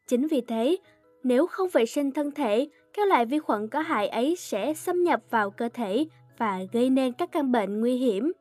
Chính 0.08 0.26
vì 0.26 0.40
thế, 0.40 0.76
nếu 1.24 1.46
không 1.46 1.68
vệ 1.72 1.86
sinh 1.86 2.12
thân 2.12 2.30
thể, 2.30 2.68
các 2.94 3.08
loại 3.08 3.26
vi 3.26 3.38
khuẩn 3.38 3.68
có 3.68 3.80
hại 3.80 4.08
ấy 4.08 4.36
sẽ 4.36 4.74
xâm 4.74 5.04
nhập 5.04 5.20
vào 5.30 5.50
cơ 5.50 5.68
thể 5.74 6.06
và 6.38 6.60
gây 6.72 6.90
nên 6.90 7.12
các 7.12 7.32
căn 7.32 7.52
bệnh 7.52 7.80
nguy 7.80 7.96
hiểm. 7.96 8.32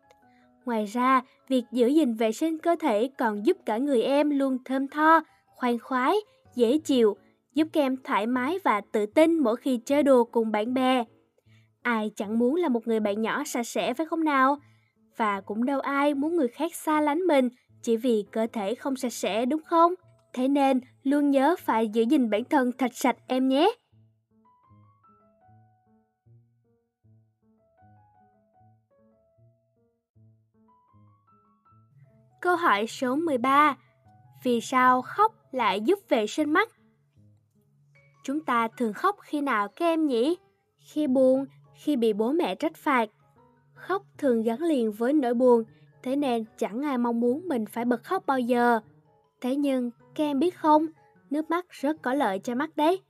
Ngoài 0.66 0.86
ra, 0.86 1.22
việc 1.48 1.64
giữ 1.72 1.88
gìn 1.88 2.14
vệ 2.14 2.32
sinh 2.32 2.58
cơ 2.58 2.76
thể 2.80 3.10
còn 3.18 3.46
giúp 3.46 3.58
cả 3.66 3.78
người 3.78 4.02
em 4.02 4.30
luôn 4.30 4.58
thơm 4.66 4.88
tho, 4.88 5.24
khoan 5.56 5.80
khoái, 5.80 6.16
dễ 6.56 6.78
chịu, 6.78 7.18
giúp 7.54 7.68
các 7.74 7.82
em 7.82 7.98
thoải 8.04 8.28
mái 8.28 8.60
và 8.64 8.82
tự 8.92 9.06
tin 9.06 9.40
mỗi 9.40 9.56
khi 9.56 9.78
chơi 9.78 10.04
đùa 10.04 10.24
cùng 10.24 10.52
bạn 10.52 10.74
bè. 10.74 11.04
Ai 11.82 12.12
chẳng 12.16 12.40
muốn 12.40 12.56
là 12.56 12.70
một 12.70 12.88
người 12.88 13.00
bạn 13.00 13.22
nhỏ 13.22 13.44
sạch 13.44 13.68
sẽ 13.68 13.94
phải 13.94 14.06
không 14.06 14.24
nào? 14.24 14.58
Và 15.18 15.42
cũng 15.42 15.66
đâu 15.66 15.80
ai 15.80 16.14
muốn 16.14 16.36
người 16.36 16.48
khác 16.48 16.76
xa 16.76 17.02
lánh 17.02 17.20
mình 17.20 17.50
chỉ 17.82 17.98
vì 17.98 18.26
cơ 18.32 18.48
thể 18.54 18.76
không 18.76 18.96
sạch 18.96 19.14
sẽ 19.14 19.46
đúng 19.46 19.62
không? 19.64 19.94
Thế 20.34 20.48
nên 20.48 20.82
luôn 21.04 21.32
nhớ 21.32 21.56
phải 21.60 21.88
giữ 21.88 22.04
gìn 22.10 22.30
bản 22.30 22.44
thân 22.44 22.72
thật 22.78 22.92
sạch 22.94 23.18
em 23.28 23.48
nhé. 23.48 23.72
Câu 32.42 32.56
hỏi 32.56 32.88
số 32.88 33.16
13 33.16 33.78
Vì 34.44 34.62
sao 34.62 35.02
khóc 35.02 35.34
lại 35.52 35.82
giúp 35.82 36.00
vệ 36.10 36.28
sinh 36.28 36.54
mắt? 36.54 36.70
Chúng 38.24 38.40
ta 38.40 38.68
thường 38.78 38.94
khóc 38.94 39.16
khi 39.22 39.42
nào 39.42 39.68
các 39.68 39.86
em 39.86 40.08
nhỉ? 40.08 40.38
Khi 40.80 41.08
buồn, 41.08 41.46
khi 41.76 41.96
bị 41.96 42.14
bố 42.14 42.32
mẹ 42.32 42.56
trách 42.56 42.76
phạt. 42.76 43.10
Khóc 43.78 44.04
thường 44.18 44.44
gắn 44.44 44.64
liền 44.64 44.92
với 44.92 45.14
nỗi 45.14 45.34
buồn, 45.34 45.64
thế 46.04 46.16
nên 46.16 46.46
chẳng 46.58 46.82
ai 46.82 46.98
mong 46.98 47.20
muốn 47.20 47.48
mình 47.48 47.66
phải 47.66 47.86
bật 47.86 48.04
khóc 48.04 48.24
bao 48.26 48.40
giờ. 48.40 48.80
Thế 49.42 49.56
nhưng, 49.56 49.92
các 50.16 50.24
em 50.24 50.40
biết 50.40 50.56
không, 50.56 50.88
nước 51.30 51.50
mắt 51.50 51.66
rất 51.70 52.02
có 52.02 52.14
lợi 52.14 52.40
cho 52.40 52.56
mắt 52.56 52.78
đấy. 52.78 53.02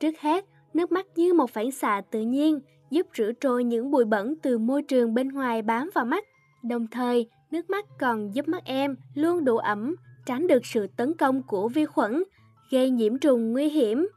Trước 0.00 0.20
hết, 0.20 0.44
nước 0.74 0.92
mắt 0.92 1.06
như 1.16 1.34
một 1.34 1.50
phản 1.50 1.70
xạ 1.70 2.02
tự 2.10 2.20
nhiên, 2.20 2.60
giúp 2.90 3.06
rửa 3.16 3.32
trôi 3.40 3.64
những 3.64 3.90
bụi 3.90 4.04
bẩn 4.04 4.34
từ 4.42 4.58
môi 4.58 4.82
trường 4.82 5.14
bên 5.14 5.28
ngoài 5.28 5.62
bám 5.62 5.90
vào 5.94 6.04
mắt. 6.04 6.24
Đồng 6.62 6.86
thời, 6.86 7.28
nước 7.50 7.70
mắt 7.70 7.86
còn 8.00 8.34
giúp 8.34 8.48
mắt 8.48 8.64
em 8.64 8.96
luôn 9.14 9.44
đủ 9.44 9.56
ẩm, 9.56 9.96
tránh 10.26 10.46
được 10.46 10.66
sự 10.66 10.86
tấn 10.96 11.14
công 11.14 11.42
của 11.42 11.68
vi 11.68 11.84
khuẩn, 11.84 12.24
gây 12.70 12.90
nhiễm 12.90 13.18
trùng 13.18 13.52
nguy 13.52 13.68
hiểm. 13.68 14.08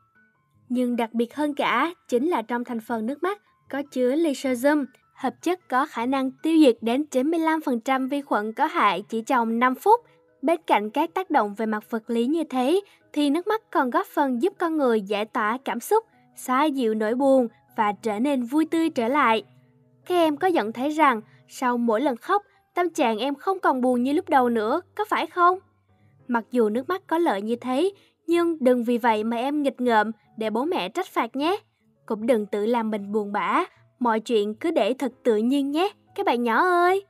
Nhưng 0.69 0.95
đặc 0.95 1.13
biệt 1.13 1.35
hơn 1.35 1.53
cả 1.53 1.93
chính 2.07 2.27
là 2.27 2.41
trong 2.41 2.63
thành 2.63 2.79
phần 2.79 3.05
nước 3.05 3.23
mắt 3.23 3.41
có 3.69 3.83
chứa 3.91 4.15
lysozyme, 4.15 4.85
hợp 5.17 5.33
chất 5.41 5.69
có 5.69 5.85
khả 5.85 6.05
năng 6.05 6.31
tiêu 6.31 6.59
diệt 6.59 6.77
đến 6.81 7.05
95% 7.11 8.09
vi 8.09 8.21
khuẩn 8.21 8.53
có 8.53 8.65
hại 8.65 9.03
chỉ 9.09 9.21
trong 9.21 9.59
5 9.59 9.75
phút. 9.75 10.01
Bên 10.41 10.59
cạnh 10.67 10.89
các 10.89 11.13
tác 11.13 11.29
động 11.29 11.55
về 11.55 11.65
mặt 11.65 11.91
vật 11.91 12.09
lý 12.09 12.25
như 12.25 12.43
thế, 12.43 12.81
thì 13.13 13.29
nước 13.29 13.47
mắt 13.47 13.61
còn 13.71 13.89
góp 13.89 14.07
phần 14.07 14.41
giúp 14.41 14.53
con 14.57 14.77
người 14.77 15.01
giải 15.01 15.25
tỏa 15.25 15.57
cảm 15.65 15.79
xúc, 15.79 16.05
xoa 16.35 16.65
dịu 16.65 16.93
nỗi 16.93 17.15
buồn 17.15 17.47
và 17.75 17.93
trở 18.01 18.19
nên 18.19 18.43
vui 18.43 18.65
tươi 18.65 18.89
trở 18.89 19.07
lại. 19.07 19.43
Các 20.05 20.15
em 20.15 20.37
có 20.37 20.47
nhận 20.47 20.73
thấy 20.73 20.89
rằng 20.89 21.21
sau 21.47 21.77
mỗi 21.77 22.01
lần 22.01 22.17
khóc, 22.17 22.43
tâm 22.73 22.89
trạng 22.89 23.17
em 23.17 23.35
không 23.35 23.59
còn 23.59 23.81
buồn 23.81 24.03
như 24.03 24.13
lúc 24.13 24.29
đầu 24.29 24.49
nữa, 24.49 24.81
có 24.95 25.05
phải 25.09 25.27
không? 25.27 25.59
Mặc 26.27 26.43
dù 26.51 26.69
nước 26.69 26.89
mắt 26.89 27.01
có 27.07 27.17
lợi 27.17 27.41
như 27.41 27.55
thế, 27.55 27.91
nhưng 28.27 28.57
đừng 28.59 28.83
vì 28.83 28.97
vậy 28.97 29.23
mà 29.23 29.37
em 29.37 29.63
nghịch 29.63 29.81
ngợm 29.81 30.11
để 30.37 30.49
bố 30.49 30.65
mẹ 30.65 30.89
trách 30.89 31.07
phạt 31.07 31.35
nhé. 31.35 31.57
Cũng 32.05 32.27
đừng 32.27 32.45
tự 32.45 32.65
làm 32.65 32.91
mình 32.91 33.11
buồn 33.11 33.31
bã, 33.31 33.63
mọi 33.99 34.19
chuyện 34.19 34.53
cứ 34.53 34.71
để 34.71 34.93
thật 34.93 35.11
tự 35.23 35.37
nhiên 35.37 35.71
nhé, 35.71 35.89
các 36.15 36.25
bạn 36.25 36.43
nhỏ 36.43 36.57
ơi. 36.57 37.05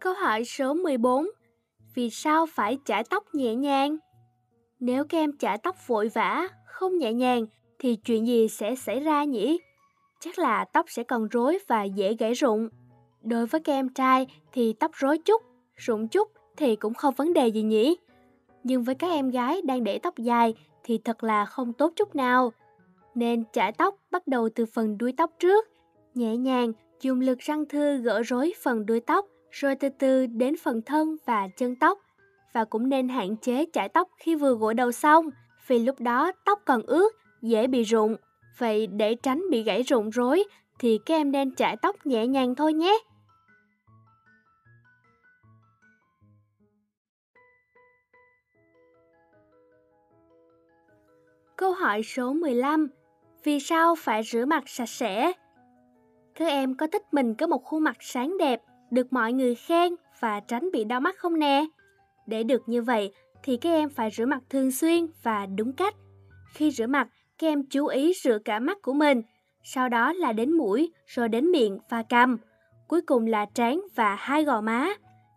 Câu 0.00 0.14
hỏi 0.14 0.44
số 0.44 0.74
14 0.74 1.26
Vì 1.94 2.10
sao 2.10 2.46
phải 2.46 2.78
chải 2.84 3.04
tóc 3.10 3.24
nhẹ 3.32 3.54
nhàng? 3.54 3.96
Nếu 4.80 5.04
các 5.04 5.18
em 5.18 5.38
chải 5.38 5.58
tóc 5.58 5.86
vội 5.86 6.08
vã, 6.08 6.48
không 6.66 6.98
nhẹ 6.98 7.12
nhàng 7.12 7.46
thì 7.78 7.96
chuyện 7.96 8.26
gì 8.26 8.48
sẽ 8.48 8.74
xảy 8.74 9.00
ra 9.00 9.24
nhỉ? 9.24 9.58
Chắc 10.20 10.38
là 10.38 10.64
tóc 10.72 10.86
sẽ 10.88 11.02
còn 11.02 11.28
rối 11.28 11.58
và 11.68 11.84
dễ 11.84 12.14
gãy 12.14 12.32
rụng. 12.32 12.68
Đối 13.22 13.46
với 13.46 13.60
các 13.60 13.72
em 13.72 13.88
trai 13.88 14.26
thì 14.52 14.72
tóc 14.72 14.90
rối 14.94 15.18
chút, 15.18 15.42
rụng 15.76 16.08
chút 16.08 16.28
thì 16.56 16.76
cũng 16.76 16.94
không 16.94 17.14
vấn 17.14 17.32
đề 17.32 17.48
gì 17.48 17.62
nhỉ? 17.62 17.96
Nhưng 18.68 18.82
với 18.82 18.94
các 18.94 19.10
em 19.10 19.30
gái 19.30 19.62
đang 19.62 19.84
để 19.84 19.98
tóc 19.98 20.18
dài 20.18 20.54
thì 20.84 20.98
thật 20.98 21.24
là 21.24 21.44
không 21.44 21.72
tốt 21.72 21.92
chút 21.96 22.16
nào. 22.16 22.52
Nên 23.14 23.44
chải 23.52 23.72
tóc 23.72 23.94
bắt 24.10 24.26
đầu 24.26 24.48
từ 24.54 24.66
phần 24.66 24.98
đuôi 24.98 25.12
tóc 25.16 25.30
trước, 25.38 25.68
nhẹ 26.14 26.36
nhàng 26.36 26.72
dùng 27.00 27.20
lực 27.20 27.38
răng 27.38 27.64
thư 27.68 27.96
gỡ 27.96 28.22
rối 28.22 28.52
phần 28.62 28.86
đuôi 28.86 29.00
tóc, 29.00 29.26
rồi 29.50 29.74
từ 29.74 29.88
từ 29.98 30.26
đến 30.26 30.54
phần 30.62 30.82
thân 30.82 31.16
và 31.26 31.48
chân 31.48 31.76
tóc. 31.76 31.98
Và 32.54 32.64
cũng 32.64 32.88
nên 32.88 33.08
hạn 33.08 33.36
chế 33.36 33.64
chải 33.72 33.88
tóc 33.88 34.08
khi 34.16 34.34
vừa 34.34 34.54
gội 34.54 34.74
đầu 34.74 34.92
xong, 34.92 35.30
vì 35.66 35.78
lúc 35.78 36.00
đó 36.00 36.32
tóc 36.44 36.60
còn 36.64 36.82
ướt, 36.82 37.14
dễ 37.42 37.66
bị 37.66 37.82
rụng. 37.82 38.16
Vậy 38.58 38.86
để 38.86 39.14
tránh 39.14 39.42
bị 39.50 39.62
gãy 39.62 39.82
rụng 39.82 40.10
rối 40.10 40.44
thì 40.78 40.98
các 41.06 41.14
em 41.14 41.32
nên 41.32 41.54
chải 41.54 41.76
tóc 41.76 42.06
nhẹ 42.06 42.26
nhàng 42.26 42.54
thôi 42.54 42.72
nhé. 42.72 42.98
Câu 51.66 51.74
hỏi 51.74 52.02
số 52.02 52.32
15. 52.32 52.88
Vì 53.44 53.60
sao 53.60 53.94
phải 53.94 54.22
rửa 54.22 54.44
mặt 54.44 54.64
sạch 54.66 54.88
sẽ? 54.88 55.32
Các 56.34 56.46
em 56.48 56.74
có 56.74 56.86
thích 56.86 57.02
mình 57.12 57.34
có 57.34 57.46
một 57.46 57.64
khuôn 57.64 57.82
mặt 57.82 57.96
sáng 58.00 58.38
đẹp, 58.38 58.62
được 58.90 59.12
mọi 59.12 59.32
người 59.32 59.54
khen 59.54 59.94
và 60.20 60.40
tránh 60.40 60.70
bị 60.72 60.84
đau 60.84 61.00
mắt 61.00 61.16
không 61.18 61.38
nè? 61.38 61.66
Để 62.26 62.42
được 62.42 62.68
như 62.68 62.82
vậy 62.82 63.12
thì 63.42 63.56
các 63.56 63.70
em 63.70 63.88
phải 63.88 64.10
rửa 64.10 64.26
mặt 64.26 64.42
thường 64.50 64.70
xuyên 64.70 65.06
và 65.22 65.46
đúng 65.46 65.72
cách. 65.72 65.94
Khi 66.54 66.70
rửa 66.70 66.86
mặt, 66.86 67.08
các 67.38 67.46
em 67.46 67.62
chú 67.70 67.86
ý 67.86 68.12
rửa 68.22 68.38
cả 68.44 68.58
mắt 68.58 68.82
của 68.82 68.92
mình, 68.92 69.22
sau 69.62 69.88
đó 69.88 70.12
là 70.12 70.32
đến 70.32 70.52
mũi, 70.52 70.92
rồi 71.06 71.28
đến 71.28 71.50
miệng 71.50 71.78
và 71.90 72.02
cằm, 72.02 72.38
cuối 72.88 73.00
cùng 73.00 73.26
là 73.26 73.46
trán 73.54 73.80
và 73.94 74.14
hai 74.14 74.44
gò 74.44 74.60
má. 74.60 74.88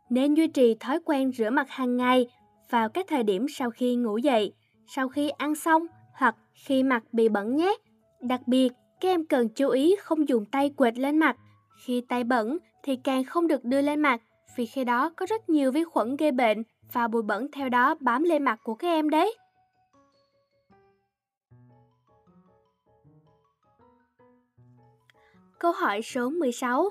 Nên 0.10 0.34
duy 0.34 0.48
trì 0.48 0.76
thói 0.80 1.00
quen 1.06 1.32
rửa 1.32 1.50
mặt 1.50 1.70
hàng 1.70 1.98
ngày 1.98 2.28
vào 2.70 2.90
các 2.90 3.06
thời 3.10 3.24
điểm 3.24 3.46
sau 3.50 3.72
khi 3.72 3.96
ngủ 3.96 4.18
dậy, 4.18 4.54
sau 4.88 5.10
khi 5.10 5.30
ăn 5.30 5.56
xong 5.56 5.88
hoặc 6.20 6.36
khi 6.54 6.84
mặt 6.84 7.04
bị 7.12 7.30
bẩn 7.30 7.56
nhé. 7.56 7.78
Đặc 8.22 8.42
biệt, 8.48 8.74
các 9.02 9.10
em 9.10 9.26
cần 9.26 9.50
chú 9.50 9.70
ý 9.70 9.96
không 10.00 10.30
dùng 10.30 10.46
tay 10.46 10.70
quệt 10.70 10.98
lên 10.98 11.18
mặt. 11.18 11.38
Khi 11.86 12.02
tay 12.02 12.24
bẩn 12.24 12.58
thì 12.84 12.96
càng 12.96 13.24
không 13.24 13.48
được 13.48 13.64
đưa 13.64 13.82
lên 13.82 14.00
mặt 14.00 14.22
vì 14.56 14.66
khi 14.66 14.84
đó 14.84 15.10
có 15.10 15.26
rất 15.26 15.50
nhiều 15.50 15.72
vi 15.72 15.84
khuẩn 15.84 16.16
gây 16.16 16.32
bệnh 16.32 16.64
và 16.94 17.08
bụi 17.08 17.22
bẩn 17.22 17.48
theo 17.52 17.70
đó 17.70 17.96
bám 18.00 18.24
lên 18.24 18.44
mặt 18.44 18.60
của 18.64 18.76
các 18.76 18.88
em 18.88 19.10
đấy. 19.10 19.36
Câu 25.60 25.72
hỏi 25.72 26.02
số 26.02 26.30
16. 26.30 26.90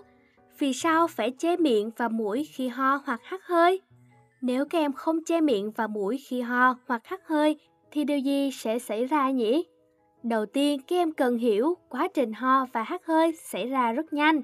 Vì 0.59 0.73
sao 0.73 1.07
phải 1.07 1.31
che 1.39 1.57
miệng 1.57 1.91
và 1.97 2.09
mũi 2.09 2.49
khi 2.53 2.69
ho 2.69 3.01
hoặc 3.05 3.21
hắt 3.25 3.41
hơi? 3.45 3.81
Nếu 4.41 4.65
các 4.65 4.79
em 4.79 4.93
không 4.93 5.25
che 5.25 5.41
miệng 5.41 5.71
và 5.71 5.87
mũi 5.87 6.19
khi 6.29 6.41
ho 6.41 6.77
hoặc 6.87 7.07
hắt 7.07 7.21
hơi 7.27 7.59
thì 7.91 8.05
điều 8.05 8.19
gì 8.19 8.51
sẽ 8.53 8.79
xảy 8.79 9.05
ra 9.05 9.31
nhỉ? 9.31 9.65
Đầu 10.23 10.47
tiên, 10.47 10.81
các 10.89 10.97
em 10.97 11.13
cần 11.13 11.39
hiểu 11.39 11.75
quá 11.89 12.09
trình 12.15 12.33
ho 12.33 12.67
và 12.73 12.83
hắt 12.83 13.07
hơi 13.07 13.33
xảy 13.33 13.69
ra 13.69 13.93
rất 13.93 14.13
nhanh. 14.13 14.43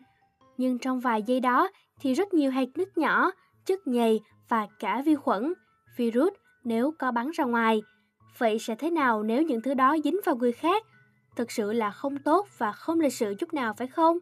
Nhưng 0.56 0.78
trong 0.78 1.00
vài 1.00 1.22
giây 1.22 1.40
đó 1.40 1.68
thì 2.00 2.14
rất 2.14 2.34
nhiều 2.34 2.50
hạt 2.50 2.68
nước 2.74 2.98
nhỏ, 2.98 3.30
chất 3.66 3.86
nhầy 3.86 4.20
và 4.48 4.66
cả 4.78 5.02
vi 5.06 5.14
khuẩn, 5.14 5.52
virus 5.96 6.32
nếu 6.64 6.92
có 6.98 7.12
bắn 7.12 7.30
ra 7.30 7.44
ngoài. 7.44 7.82
Vậy 8.38 8.58
sẽ 8.58 8.74
thế 8.74 8.90
nào 8.90 9.22
nếu 9.22 9.42
những 9.42 9.62
thứ 9.62 9.74
đó 9.74 9.96
dính 10.04 10.20
vào 10.24 10.36
người 10.36 10.52
khác? 10.52 10.84
Thực 11.36 11.50
sự 11.50 11.72
là 11.72 11.90
không 11.90 12.18
tốt 12.18 12.46
và 12.58 12.72
không 12.72 13.00
lịch 13.00 13.12
sự 13.12 13.34
chút 13.38 13.54
nào 13.54 13.74
phải 13.76 13.86
không? 13.86 14.18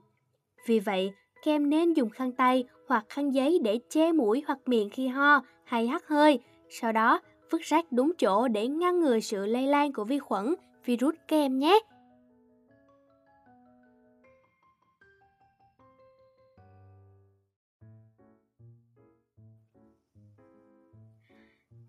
Vì 0.66 0.80
vậy, 0.80 1.12
các 1.44 1.50
em 1.50 1.70
nên 1.70 1.92
dùng 1.92 2.10
khăn 2.10 2.32
tay 2.32 2.64
hoặc 2.88 3.04
khăn 3.08 3.34
giấy 3.34 3.58
để 3.62 3.78
che 3.90 4.12
mũi 4.12 4.42
hoặc 4.46 4.58
miệng 4.66 4.90
khi 4.90 5.08
ho 5.08 5.42
hay 5.64 5.86
hắt 5.86 6.08
hơi. 6.08 6.38
Sau 6.68 6.92
đó, 6.92 7.20
vứt 7.52 7.62
rác 7.62 7.92
đúng 7.92 8.12
chỗ 8.18 8.48
để 8.48 8.68
ngăn 8.68 9.00
ngừa 9.00 9.20
sự 9.20 9.46
lây 9.46 9.66
lan 9.66 9.92
của 9.92 10.04
vi 10.04 10.18
khuẩn, 10.18 10.54
virus 10.84 11.14
các 11.28 11.36
em 11.36 11.58
nhé. 11.58 11.80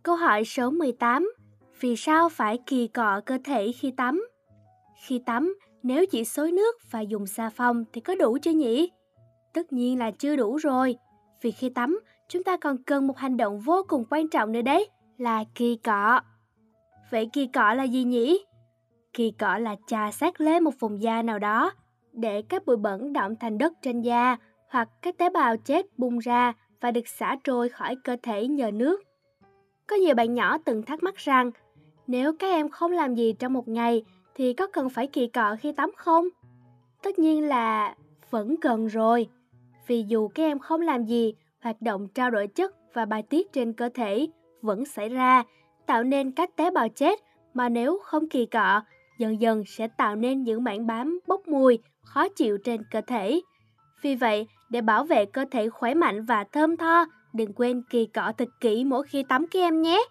Câu 0.04 0.16
hỏi 0.16 0.46
số 0.46 0.70
18. 0.70 1.34
Vì 1.80 1.96
sao 1.96 2.30
phải 2.30 2.60
kỳ 2.66 2.88
cọ 2.88 3.22
cơ 3.26 3.38
thể 3.44 3.72
khi 3.72 3.92
tắm? 3.98 4.28
Khi 5.08 5.22
tắm, 5.26 5.56
nếu 5.84 6.06
chỉ 6.06 6.26
xối 6.26 6.52
nước 6.52 6.76
và 6.92 7.02
dùng 7.02 7.28
xà 7.28 7.50
phòng 7.50 7.84
thì 7.94 8.02
có 8.02 8.16
đủ 8.16 8.38
chưa 8.42 8.52
nhỉ? 8.52 8.92
Tất 9.54 9.74
nhiên 9.74 10.00
là 10.00 10.12
chưa 10.12 10.36
đủ 10.36 10.56
rồi. 10.56 10.96
Vì 11.42 11.52
khi 11.52 11.70
tắm, 11.70 12.00
chúng 12.28 12.44
ta 12.44 12.58
còn 12.58 12.84
cần 12.84 13.08
một 13.08 13.18
hành 13.18 13.38
động 13.38 13.60
vô 13.60 13.86
cùng 13.88 14.04
quan 14.10 14.28
trọng 14.30 14.52
nữa 14.52 14.62
đấy, 14.62 14.90
là 15.18 15.44
kỳ 15.56 15.76
cọ. 15.76 16.22
Vậy 17.12 17.30
kỳ 17.34 17.48
cọ 17.48 17.74
là 17.74 17.84
gì 17.84 18.04
nhỉ? 18.04 18.46
Kỳ 19.14 19.32
cọ 19.32 19.58
là 19.58 19.76
chà 19.88 20.12
sát 20.12 20.42
lên 20.42 20.64
một 20.64 20.72
vùng 20.80 21.02
da 21.02 21.22
nào 21.22 21.40
đó 21.40 21.72
để 22.14 22.42
các 22.42 22.66
bụi 22.66 22.78
bẩn 22.78 23.14
đọng 23.14 23.36
thành 23.40 23.58
đất 23.58 23.74
trên 23.82 24.02
da 24.02 24.38
hoặc 24.70 24.90
các 25.02 25.18
tế 25.18 25.30
bào 25.30 25.58
chết 25.58 25.86
bung 25.98 26.18
ra 26.18 26.54
và 26.82 26.92
được 26.92 27.08
xả 27.08 27.38
trôi 27.44 27.70
khỏi 27.70 27.96
cơ 28.04 28.18
thể 28.24 28.48
nhờ 28.48 28.72
nước. 28.72 29.04
Có 29.88 29.96
nhiều 29.96 30.16
bạn 30.16 30.34
nhỏ 30.34 30.58
từng 30.66 30.84
thắc 30.84 31.04
mắc 31.04 31.16
rằng 31.16 31.52
nếu 32.08 32.34
các 32.40 32.48
em 32.48 32.70
không 32.70 32.92
làm 32.92 33.16
gì 33.16 33.34
trong 33.34 33.54
một 33.54 33.68
ngày 33.68 34.04
thì 34.36 34.54
có 34.54 34.68
cần 34.68 34.90
phải 34.90 35.08
kỳ 35.08 35.28
cọ 35.28 35.56
khi 35.60 35.72
tắm 35.72 35.92
không? 35.98 36.28
Tất 37.04 37.20
nhiên 37.20 37.48
là 37.48 37.96
vẫn 38.30 38.56
cần 38.62 38.88
rồi. 38.88 39.28
Vì 39.88 40.06
dù 40.08 40.28
các 40.28 40.44
em 40.44 40.60
không 40.60 40.82
làm 40.82 41.06
gì, 41.06 41.34
hoạt 41.62 41.82
động 41.82 42.08
trao 42.08 42.32
đổi 42.32 42.48
chất 42.48 42.76
và 42.94 43.06
bài 43.06 43.24
tiết 43.24 43.54
trên 43.54 43.74
cơ 43.74 43.90
thể 43.94 44.28
vẫn 44.64 44.86
xảy 44.86 45.10
ra, 45.10 45.44
tạo 45.86 46.04
nên 46.04 46.32
các 46.32 46.56
tế 46.56 46.72
bào 46.72 46.90
chết 46.90 47.20
mà 47.54 47.70
nếu 47.70 48.00
không 48.04 48.30
kỳ 48.30 48.46
cọ, 48.46 48.82
dần 49.18 49.42
dần 49.42 49.64
sẽ 49.68 49.88
tạo 49.88 50.16
nên 50.16 50.44
những 50.44 50.64
mảng 50.64 50.88
bám 50.88 51.20
bốc 51.28 51.48
mùi, 51.48 51.80
khó 52.02 52.30
chịu 52.30 52.58
trên 52.64 52.84
cơ 52.92 53.02
thể. 53.02 53.42
Vì 54.02 54.16
vậy, 54.16 54.48
để 54.70 54.82
bảo 54.82 55.04
vệ 55.04 55.26
cơ 55.26 55.46
thể 55.52 55.70
khỏe 55.70 55.94
mạnh 55.94 56.26
và 56.26 56.44
thơm 56.44 56.78
tho, 56.78 57.06
đừng 57.34 57.54
quên 57.54 57.84
kỳ 57.90 58.06
cọ 58.06 58.32
thật 58.38 58.50
kỹ 58.60 58.84
mỗi 58.84 59.04
khi 59.04 59.24
tắm 59.24 59.48
các 59.48 59.60
em 59.60 59.82
nhé. 59.82 60.04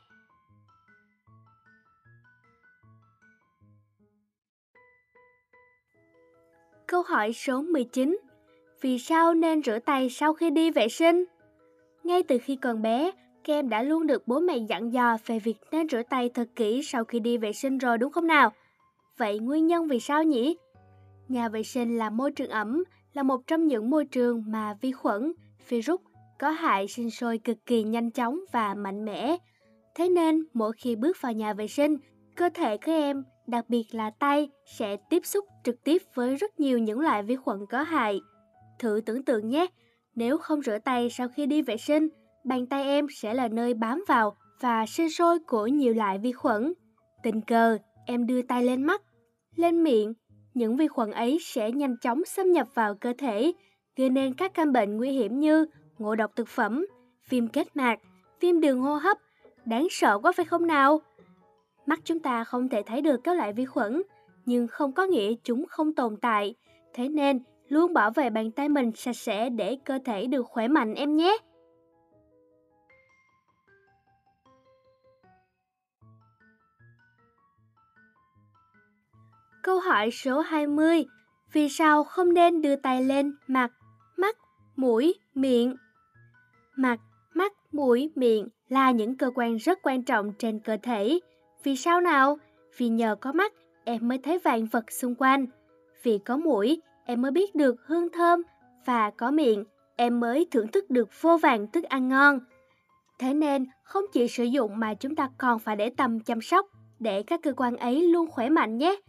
Câu 6.87 7.03
hỏi 7.03 7.33
số 7.33 7.63
19 7.63 8.19
Vì 8.81 8.99
sao 8.99 9.35
nên 9.35 9.63
rửa 9.63 9.79
tay 9.79 10.11
sau 10.11 10.35
khi 10.35 10.51
đi 10.51 10.71
vệ 10.71 10.89
sinh? 10.89 11.25
Ngay 12.05 12.23
từ 12.23 12.39
khi 12.43 12.57
còn 12.57 12.83
bé, 12.83 13.11
các 13.45 13.55
em 13.55 13.69
đã 13.69 13.83
luôn 13.83 14.07
được 14.07 14.29
bố 14.29 14.41
mẹ 14.41 14.59
dặn 14.69 14.93
dò 14.93 15.19
về 15.27 15.39
việc 15.39 15.57
nên 15.71 15.89
rửa 15.89 16.03
tay 16.11 16.31
thật 16.35 16.49
kỹ 16.57 16.83
sau 16.83 17.05
khi 17.05 17.21
đi 17.21 17.39
vệ 17.39 17.53
sinh 17.53 17.79
rồi 17.79 17.99
đúng 17.99 18.13
không 18.13 18.27
nào? 18.27 18.53
Vậy 19.19 19.39
nguyên 19.39 19.67
nhân 19.67 19.89
vì 19.89 20.01
sao 20.01 20.25
nhỉ? 20.25 20.57
Nhà 21.29 21.49
vệ 21.49 21.63
sinh 21.63 21.99
là 21.99 22.11
môi 22.11 22.33
trường 22.33 22.51
ẩm, 22.51 22.85
là 23.13 23.23
một 23.23 23.47
trong 23.47 23.67
những 23.67 23.91
môi 23.91 24.05
trường 24.05 24.45
mà 24.47 24.75
vi 24.81 24.93
khuẩn, 24.93 25.33
virus 25.69 26.01
có 26.39 26.51
hại 26.51 26.89
sinh 26.89 27.11
sôi 27.11 27.39
cực 27.39 27.67
kỳ 27.67 27.83
nhanh 27.83 28.11
chóng 28.11 28.41
và 28.53 28.75
mạnh 28.75 29.05
mẽ. 29.05 29.37
Thế 29.95 30.09
nên, 30.09 30.45
mỗi 30.55 30.73
khi 30.77 30.97
bước 30.97 31.17
vào 31.21 31.33
nhà 31.33 31.53
vệ 31.53 31.69
sinh, 31.69 31.97
cơ 32.37 32.49
thể 32.55 32.77
các 32.77 32.93
em 32.93 33.25
đặc 33.47 33.65
biệt 33.69 33.85
là 33.93 34.11
tay, 34.11 34.49
sẽ 34.67 34.97
tiếp 35.11 35.27
xúc 35.27 35.45
trực 35.65 35.85
tiếp 35.85 36.03
với 36.15 36.37
rất 36.37 36.61
nhiều 36.61 36.79
những 36.79 37.01
loại 37.01 37.23
vi 37.23 37.37
khuẩn 37.37 37.59
có 37.71 37.83
hại. 37.83 38.21
Thử 38.79 39.01
tưởng 39.07 39.25
tượng 39.25 39.49
nhé, 39.49 39.67
nếu 40.15 40.39
không 40.39 40.63
rửa 40.63 40.79
tay 40.79 41.11
sau 41.11 41.29
khi 41.29 41.47
đi 41.47 41.63
vệ 41.63 41.77
sinh, 41.77 42.09
bàn 42.45 42.67
tay 42.67 42.85
em 42.85 43.07
sẽ 43.11 43.35
là 43.35 43.49
nơi 43.49 43.75
bám 43.75 44.05
vào 44.09 44.37
và 44.61 44.87
sinh 44.87 45.11
sôi 45.11 45.39
của 45.39 45.67
nhiều 45.67 45.95
loại 45.95 46.19
vi 46.19 46.33
khuẩn. 46.33 46.73
Tình 47.23 47.41
cờ, 47.41 47.79
em 48.07 48.27
đưa 48.27 48.43
tay 48.43 48.65
lên 48.65 48.83
mắt, 48.83 49.03
lên 49.57 49.83
miệng, 49.83 50.13
những 50.55 50.77
vi 50.77 50.89
khuẩn 50.89 51.11
ấy 51.11 51.39
sẽ 51.41 51.71
nhanh 51.71 51.97
chóng 51.97 52.25
xâm 52.25 52.53
nhập 52.53 52.69
vào 52.75 52.95
cơ 52.95 53.13
thể, 53.19 53.53
gây 53.97 54.11
nên 54.11 54.35
các 54.35 54.55
căn 54.55 54.73
bệnh 54.73 54.97
nguy 54.97 55.11
hiểm 55.11 55.41
như 55.41 55.67
ngộ 55.99 56.15
độc 56.15 56.31
thực 56.37 56.49
phẩm, 56.49 56.87
viêm 57.29 57.49
kết 57.49 57.77
mạc, 57.77 57.99
viêm 58.41 58.61
đường 58.61 58.81
hô 58.81 58.95
hấp. 58.95 59.19
Đáng 59.65 59.87
sợ 59.91 60.19
quá 60.19 60.33
phải 60.33 60.45
không 60.45 60.67
nào? 60.67 61.01
Mắt 61.87 62.01
chúng 62.05 62.19
ta 62.19 62.45
không 62.45 62.69
thể 62.69 62.83
thấy 62.87 63.01
được 63.01 63.21
các 63.25 63.37
loại 63.37 63.53
vi 63.53 63.65
khuẩn, 63.65 64.03
nhưng 64.47 64.69
không 64.69 64.93
có 64.93 65.05
nghĩa 65.05 65.35
chúng 65.45 65.67
không 65.69 65.95
tồn 65.95 66.17
tại. 66.17 66.55
Thế 66.95 67.09
nên, 67.09 67.41
luôn 67.69 67.95
bảo 67.95 68.11
vệ 68.11 68.31
bàn 68.31 68.51
tay 68.51 68.69
mình 68.69 68.93
sạch 68.95 69.17
sẽ 69.17 69.51
để 69.51 69.79
cơ 69.85 69.99
thể 70.05 70.27
được 70.27 70.47
khỏe 70.47 70.69
mạnh 70.69 70.95
em 70.95 71.17
nhé. 71.17 71.39
Câu 79.63 79.81
hỏi 79.81 80.11
số 80.11 80.41
20. 80.41 81.05
Vì 81.53 81.69
sao 81.69 82.05
không 82.05 82.35
nên 82.35 82.63
đưa 82.63 82.77
tay 82.77 83.05
lên 83.05 83.35
mặt, 83.47 83.73
mắt, 84.17 84.37
mũi, 84.77 85.15
miệng? 85.35 85.77
Mặt, 86.77 87.01
mắt, 87.35 87.53
mũi, 87.73 88.11
miệng 88.15 88.49
là 88.69 88.91
những 88.91 89.17
cơ 89.17 89.31
quan 89.35 89.57
rất 89.57 89.79
quan 89.83 90.03
trọng 90.03 90.33
trên 90.39 90.59
cơ 90.59 90.77
thể. 90.83 91.21
Vì 91.65 91.77
sao 91.77 92.01
nào? 92.01 92.39
Vì 92.77 92.89
nhờ 92.89 93.17
có 93.21 93.33
mắt, 93.33 93.53
em 93.85 94.09
mới 94.09 94.19
thấy 94.19 94.39
vạn 94.39 94.67
vật 94.67 94.93
xung 94.93 95.15
quanh. 95.15 95.47
Vì 96.03 96.19
có 96.19 96.37
mũi, 96.37 96.81
em 97.05 97.23
mới 97.23 97.31
biết 97.31 97.55
được 97.55 97.77
hương 97.87 98.09
thơm. 98.13 98.43
Và 98.85 99.11
có 99.11 99.31
miệng, 99.31 99.65
em 99.97 100.21
mới 100.21 100.47
thưởng 100.51 100.69
thức 100.69 100.91
được 100.91 101.09
vô 101.21 101.37
vàng 101.37 101.67
thức 101.67 101.85
ăn 101.85 102.09
ngon. 102.09 102.41
Thế 103.19 103.35
nên, 103.35 103.67
không 103.83 104.05
chỉ 104.13 104.29
sử 104.29 104.45
dụng 104.45 104.79
mà 104.79 104.95
chúng 104.95 105.15
ta 105.15 105.29
còn 105.39 105.59
phải 105.59 105.77
để 105.77 105.91
tâm 105.91 106.21
chăm 106.21 106.41
sóc 106.41 106.67
để 106.99 107.23
các 107.23 107.41
cơ 107.43 107.53
quan 107.57 107.77
ấy 107.77 108.03
luôn 108.09 108.31
khỏe 108.31 108.49
mạnh 108.49 108.79
nhé. 108.79 109.01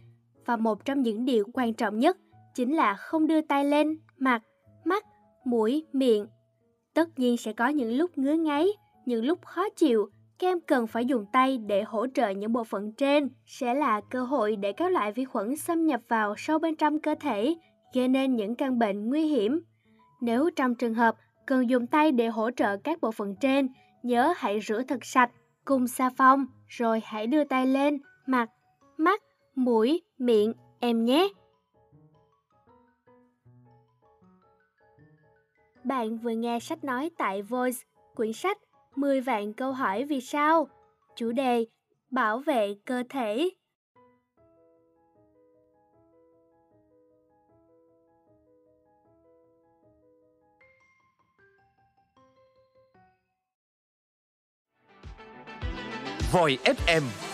Và 0.46 0.56
một 0.56 0.84
trong 0.84 1.02
những 1.02 1.24
điều 1.24 1.44
quan 1.52 1.74
trọng 1.74 1.98
nhất 1.98 2.16
chính 2.54 2.76
là 2.76 2.94
không 2.94 3.26
đưa 3.26 3.40
tay 3.40 3.64
lên 3.64 3.98
mặt, 4.18 4.42
mắt, 4.84 5.04
mũi, 5.44 5.86
miệng. 5.92 6.26
Tất 6.94 7.18
nhiên 7.18 7.36
sẽ 7.36 7.52
có 7.52 7.68
những 7.68 7.96
lúc 7.96 8.18
ngứa 8.18 8.34
ngáy, 8.34 8.68
những 9.06 9.24
lúc 9.24 9.44
khó 9.44 9.68
chịu 9.76 10.10
các 10.38 10.48
em 10.48 10.60
cần 10.60 10.86
phải 10.86 11.04
dùng 11.06 11.26
tay 11.32 11.58
để 11.58 11.82
hỗ 11.82 12.06
trợ 12.14 12.28
những 12.28 12.52
bộ 12.52 12.64
phận 12.64 12.92
trên 12.92 13.28
sẽ 13.46 13.74
là 13.74 14.00
cơ 14.10 14.24
hội 14.24 14.56
để 14.56 14.72
các 14.72 14.92
loại 14.92 15.12
vi 15.12 15.24
khuẩn 15.24 15.56
xâm 15.56 15.86
nhập 15.86 16.00
vào 16.08 16.34
sâu 16.36 16.58
bên 16.58 16.76
trong 16.76 17.00
cơ 17.00 17.14
thể, 17.20 17.54
gây 17.94 18.08
nên 18.08 18.36
những 18.36 18.54
căn 18.54 18.78
bệnh 18.78 19.08
nguy 19.08 19.26
hiểm. 19.26 19.60
Nếu 20.20 20.50
trong 20.56 20.74
trường 20.74 20.94
hợp 20.94 21.16
cần 21.46 21.70
dùng 21.70 21.86
tay 21.86 22.12
để 22.12 22.28
hỗ 22.28 22.50
trợ 22.50 22.76
các 22.76 23.00
bộ 23.00 23.10
phận 23.12 23.36
trên, 23.40 23.68
nhớ 24.02 24.34
hãy 24.36 24.60
rửa 24.60 24.82
thật 24.82 25.04
sạch 25.04 25.30
cùng 25.64 25.88
xà 25.88 26.10
phòng, 26.16 26.46
rồi 26.68 27.00
hãy 27.04 27.26
đưa 27.26 27.44
tay 27.44 27.66
lên, 27.66 27.98
mặt, 28.26 28.50
mắt, 28.96 29.22
mũi, 29.54 30.02
miệng 30.18 30.52
em 30.80 31.04
nhé. 31.04 31.28
Bạn 35.84 36.18
vừa 36.18 36.30
nghe 36.30 36.60
sách 36.60 36.84
nói 36.84 37.10
tại 37.18 37.42
Voice, 37.42 37.78
quyển 38.14 38.32
sách 38.32 38.58
10 38.96 39.20
vạn 39.20 39.52
câu 39.52 39.72
hỏi 39.72 40.04
vì 40.04 40.20
sao? 40.20 40.68
Chủ 41.16 41.32
đề 41.32 41.64
Bảo 42.10 42.38
vệ 42.38 42.74
cơ 42.84 43.02
thể. 43.08 43.50
Voi 56.32 56.58
FM 56.64 57.33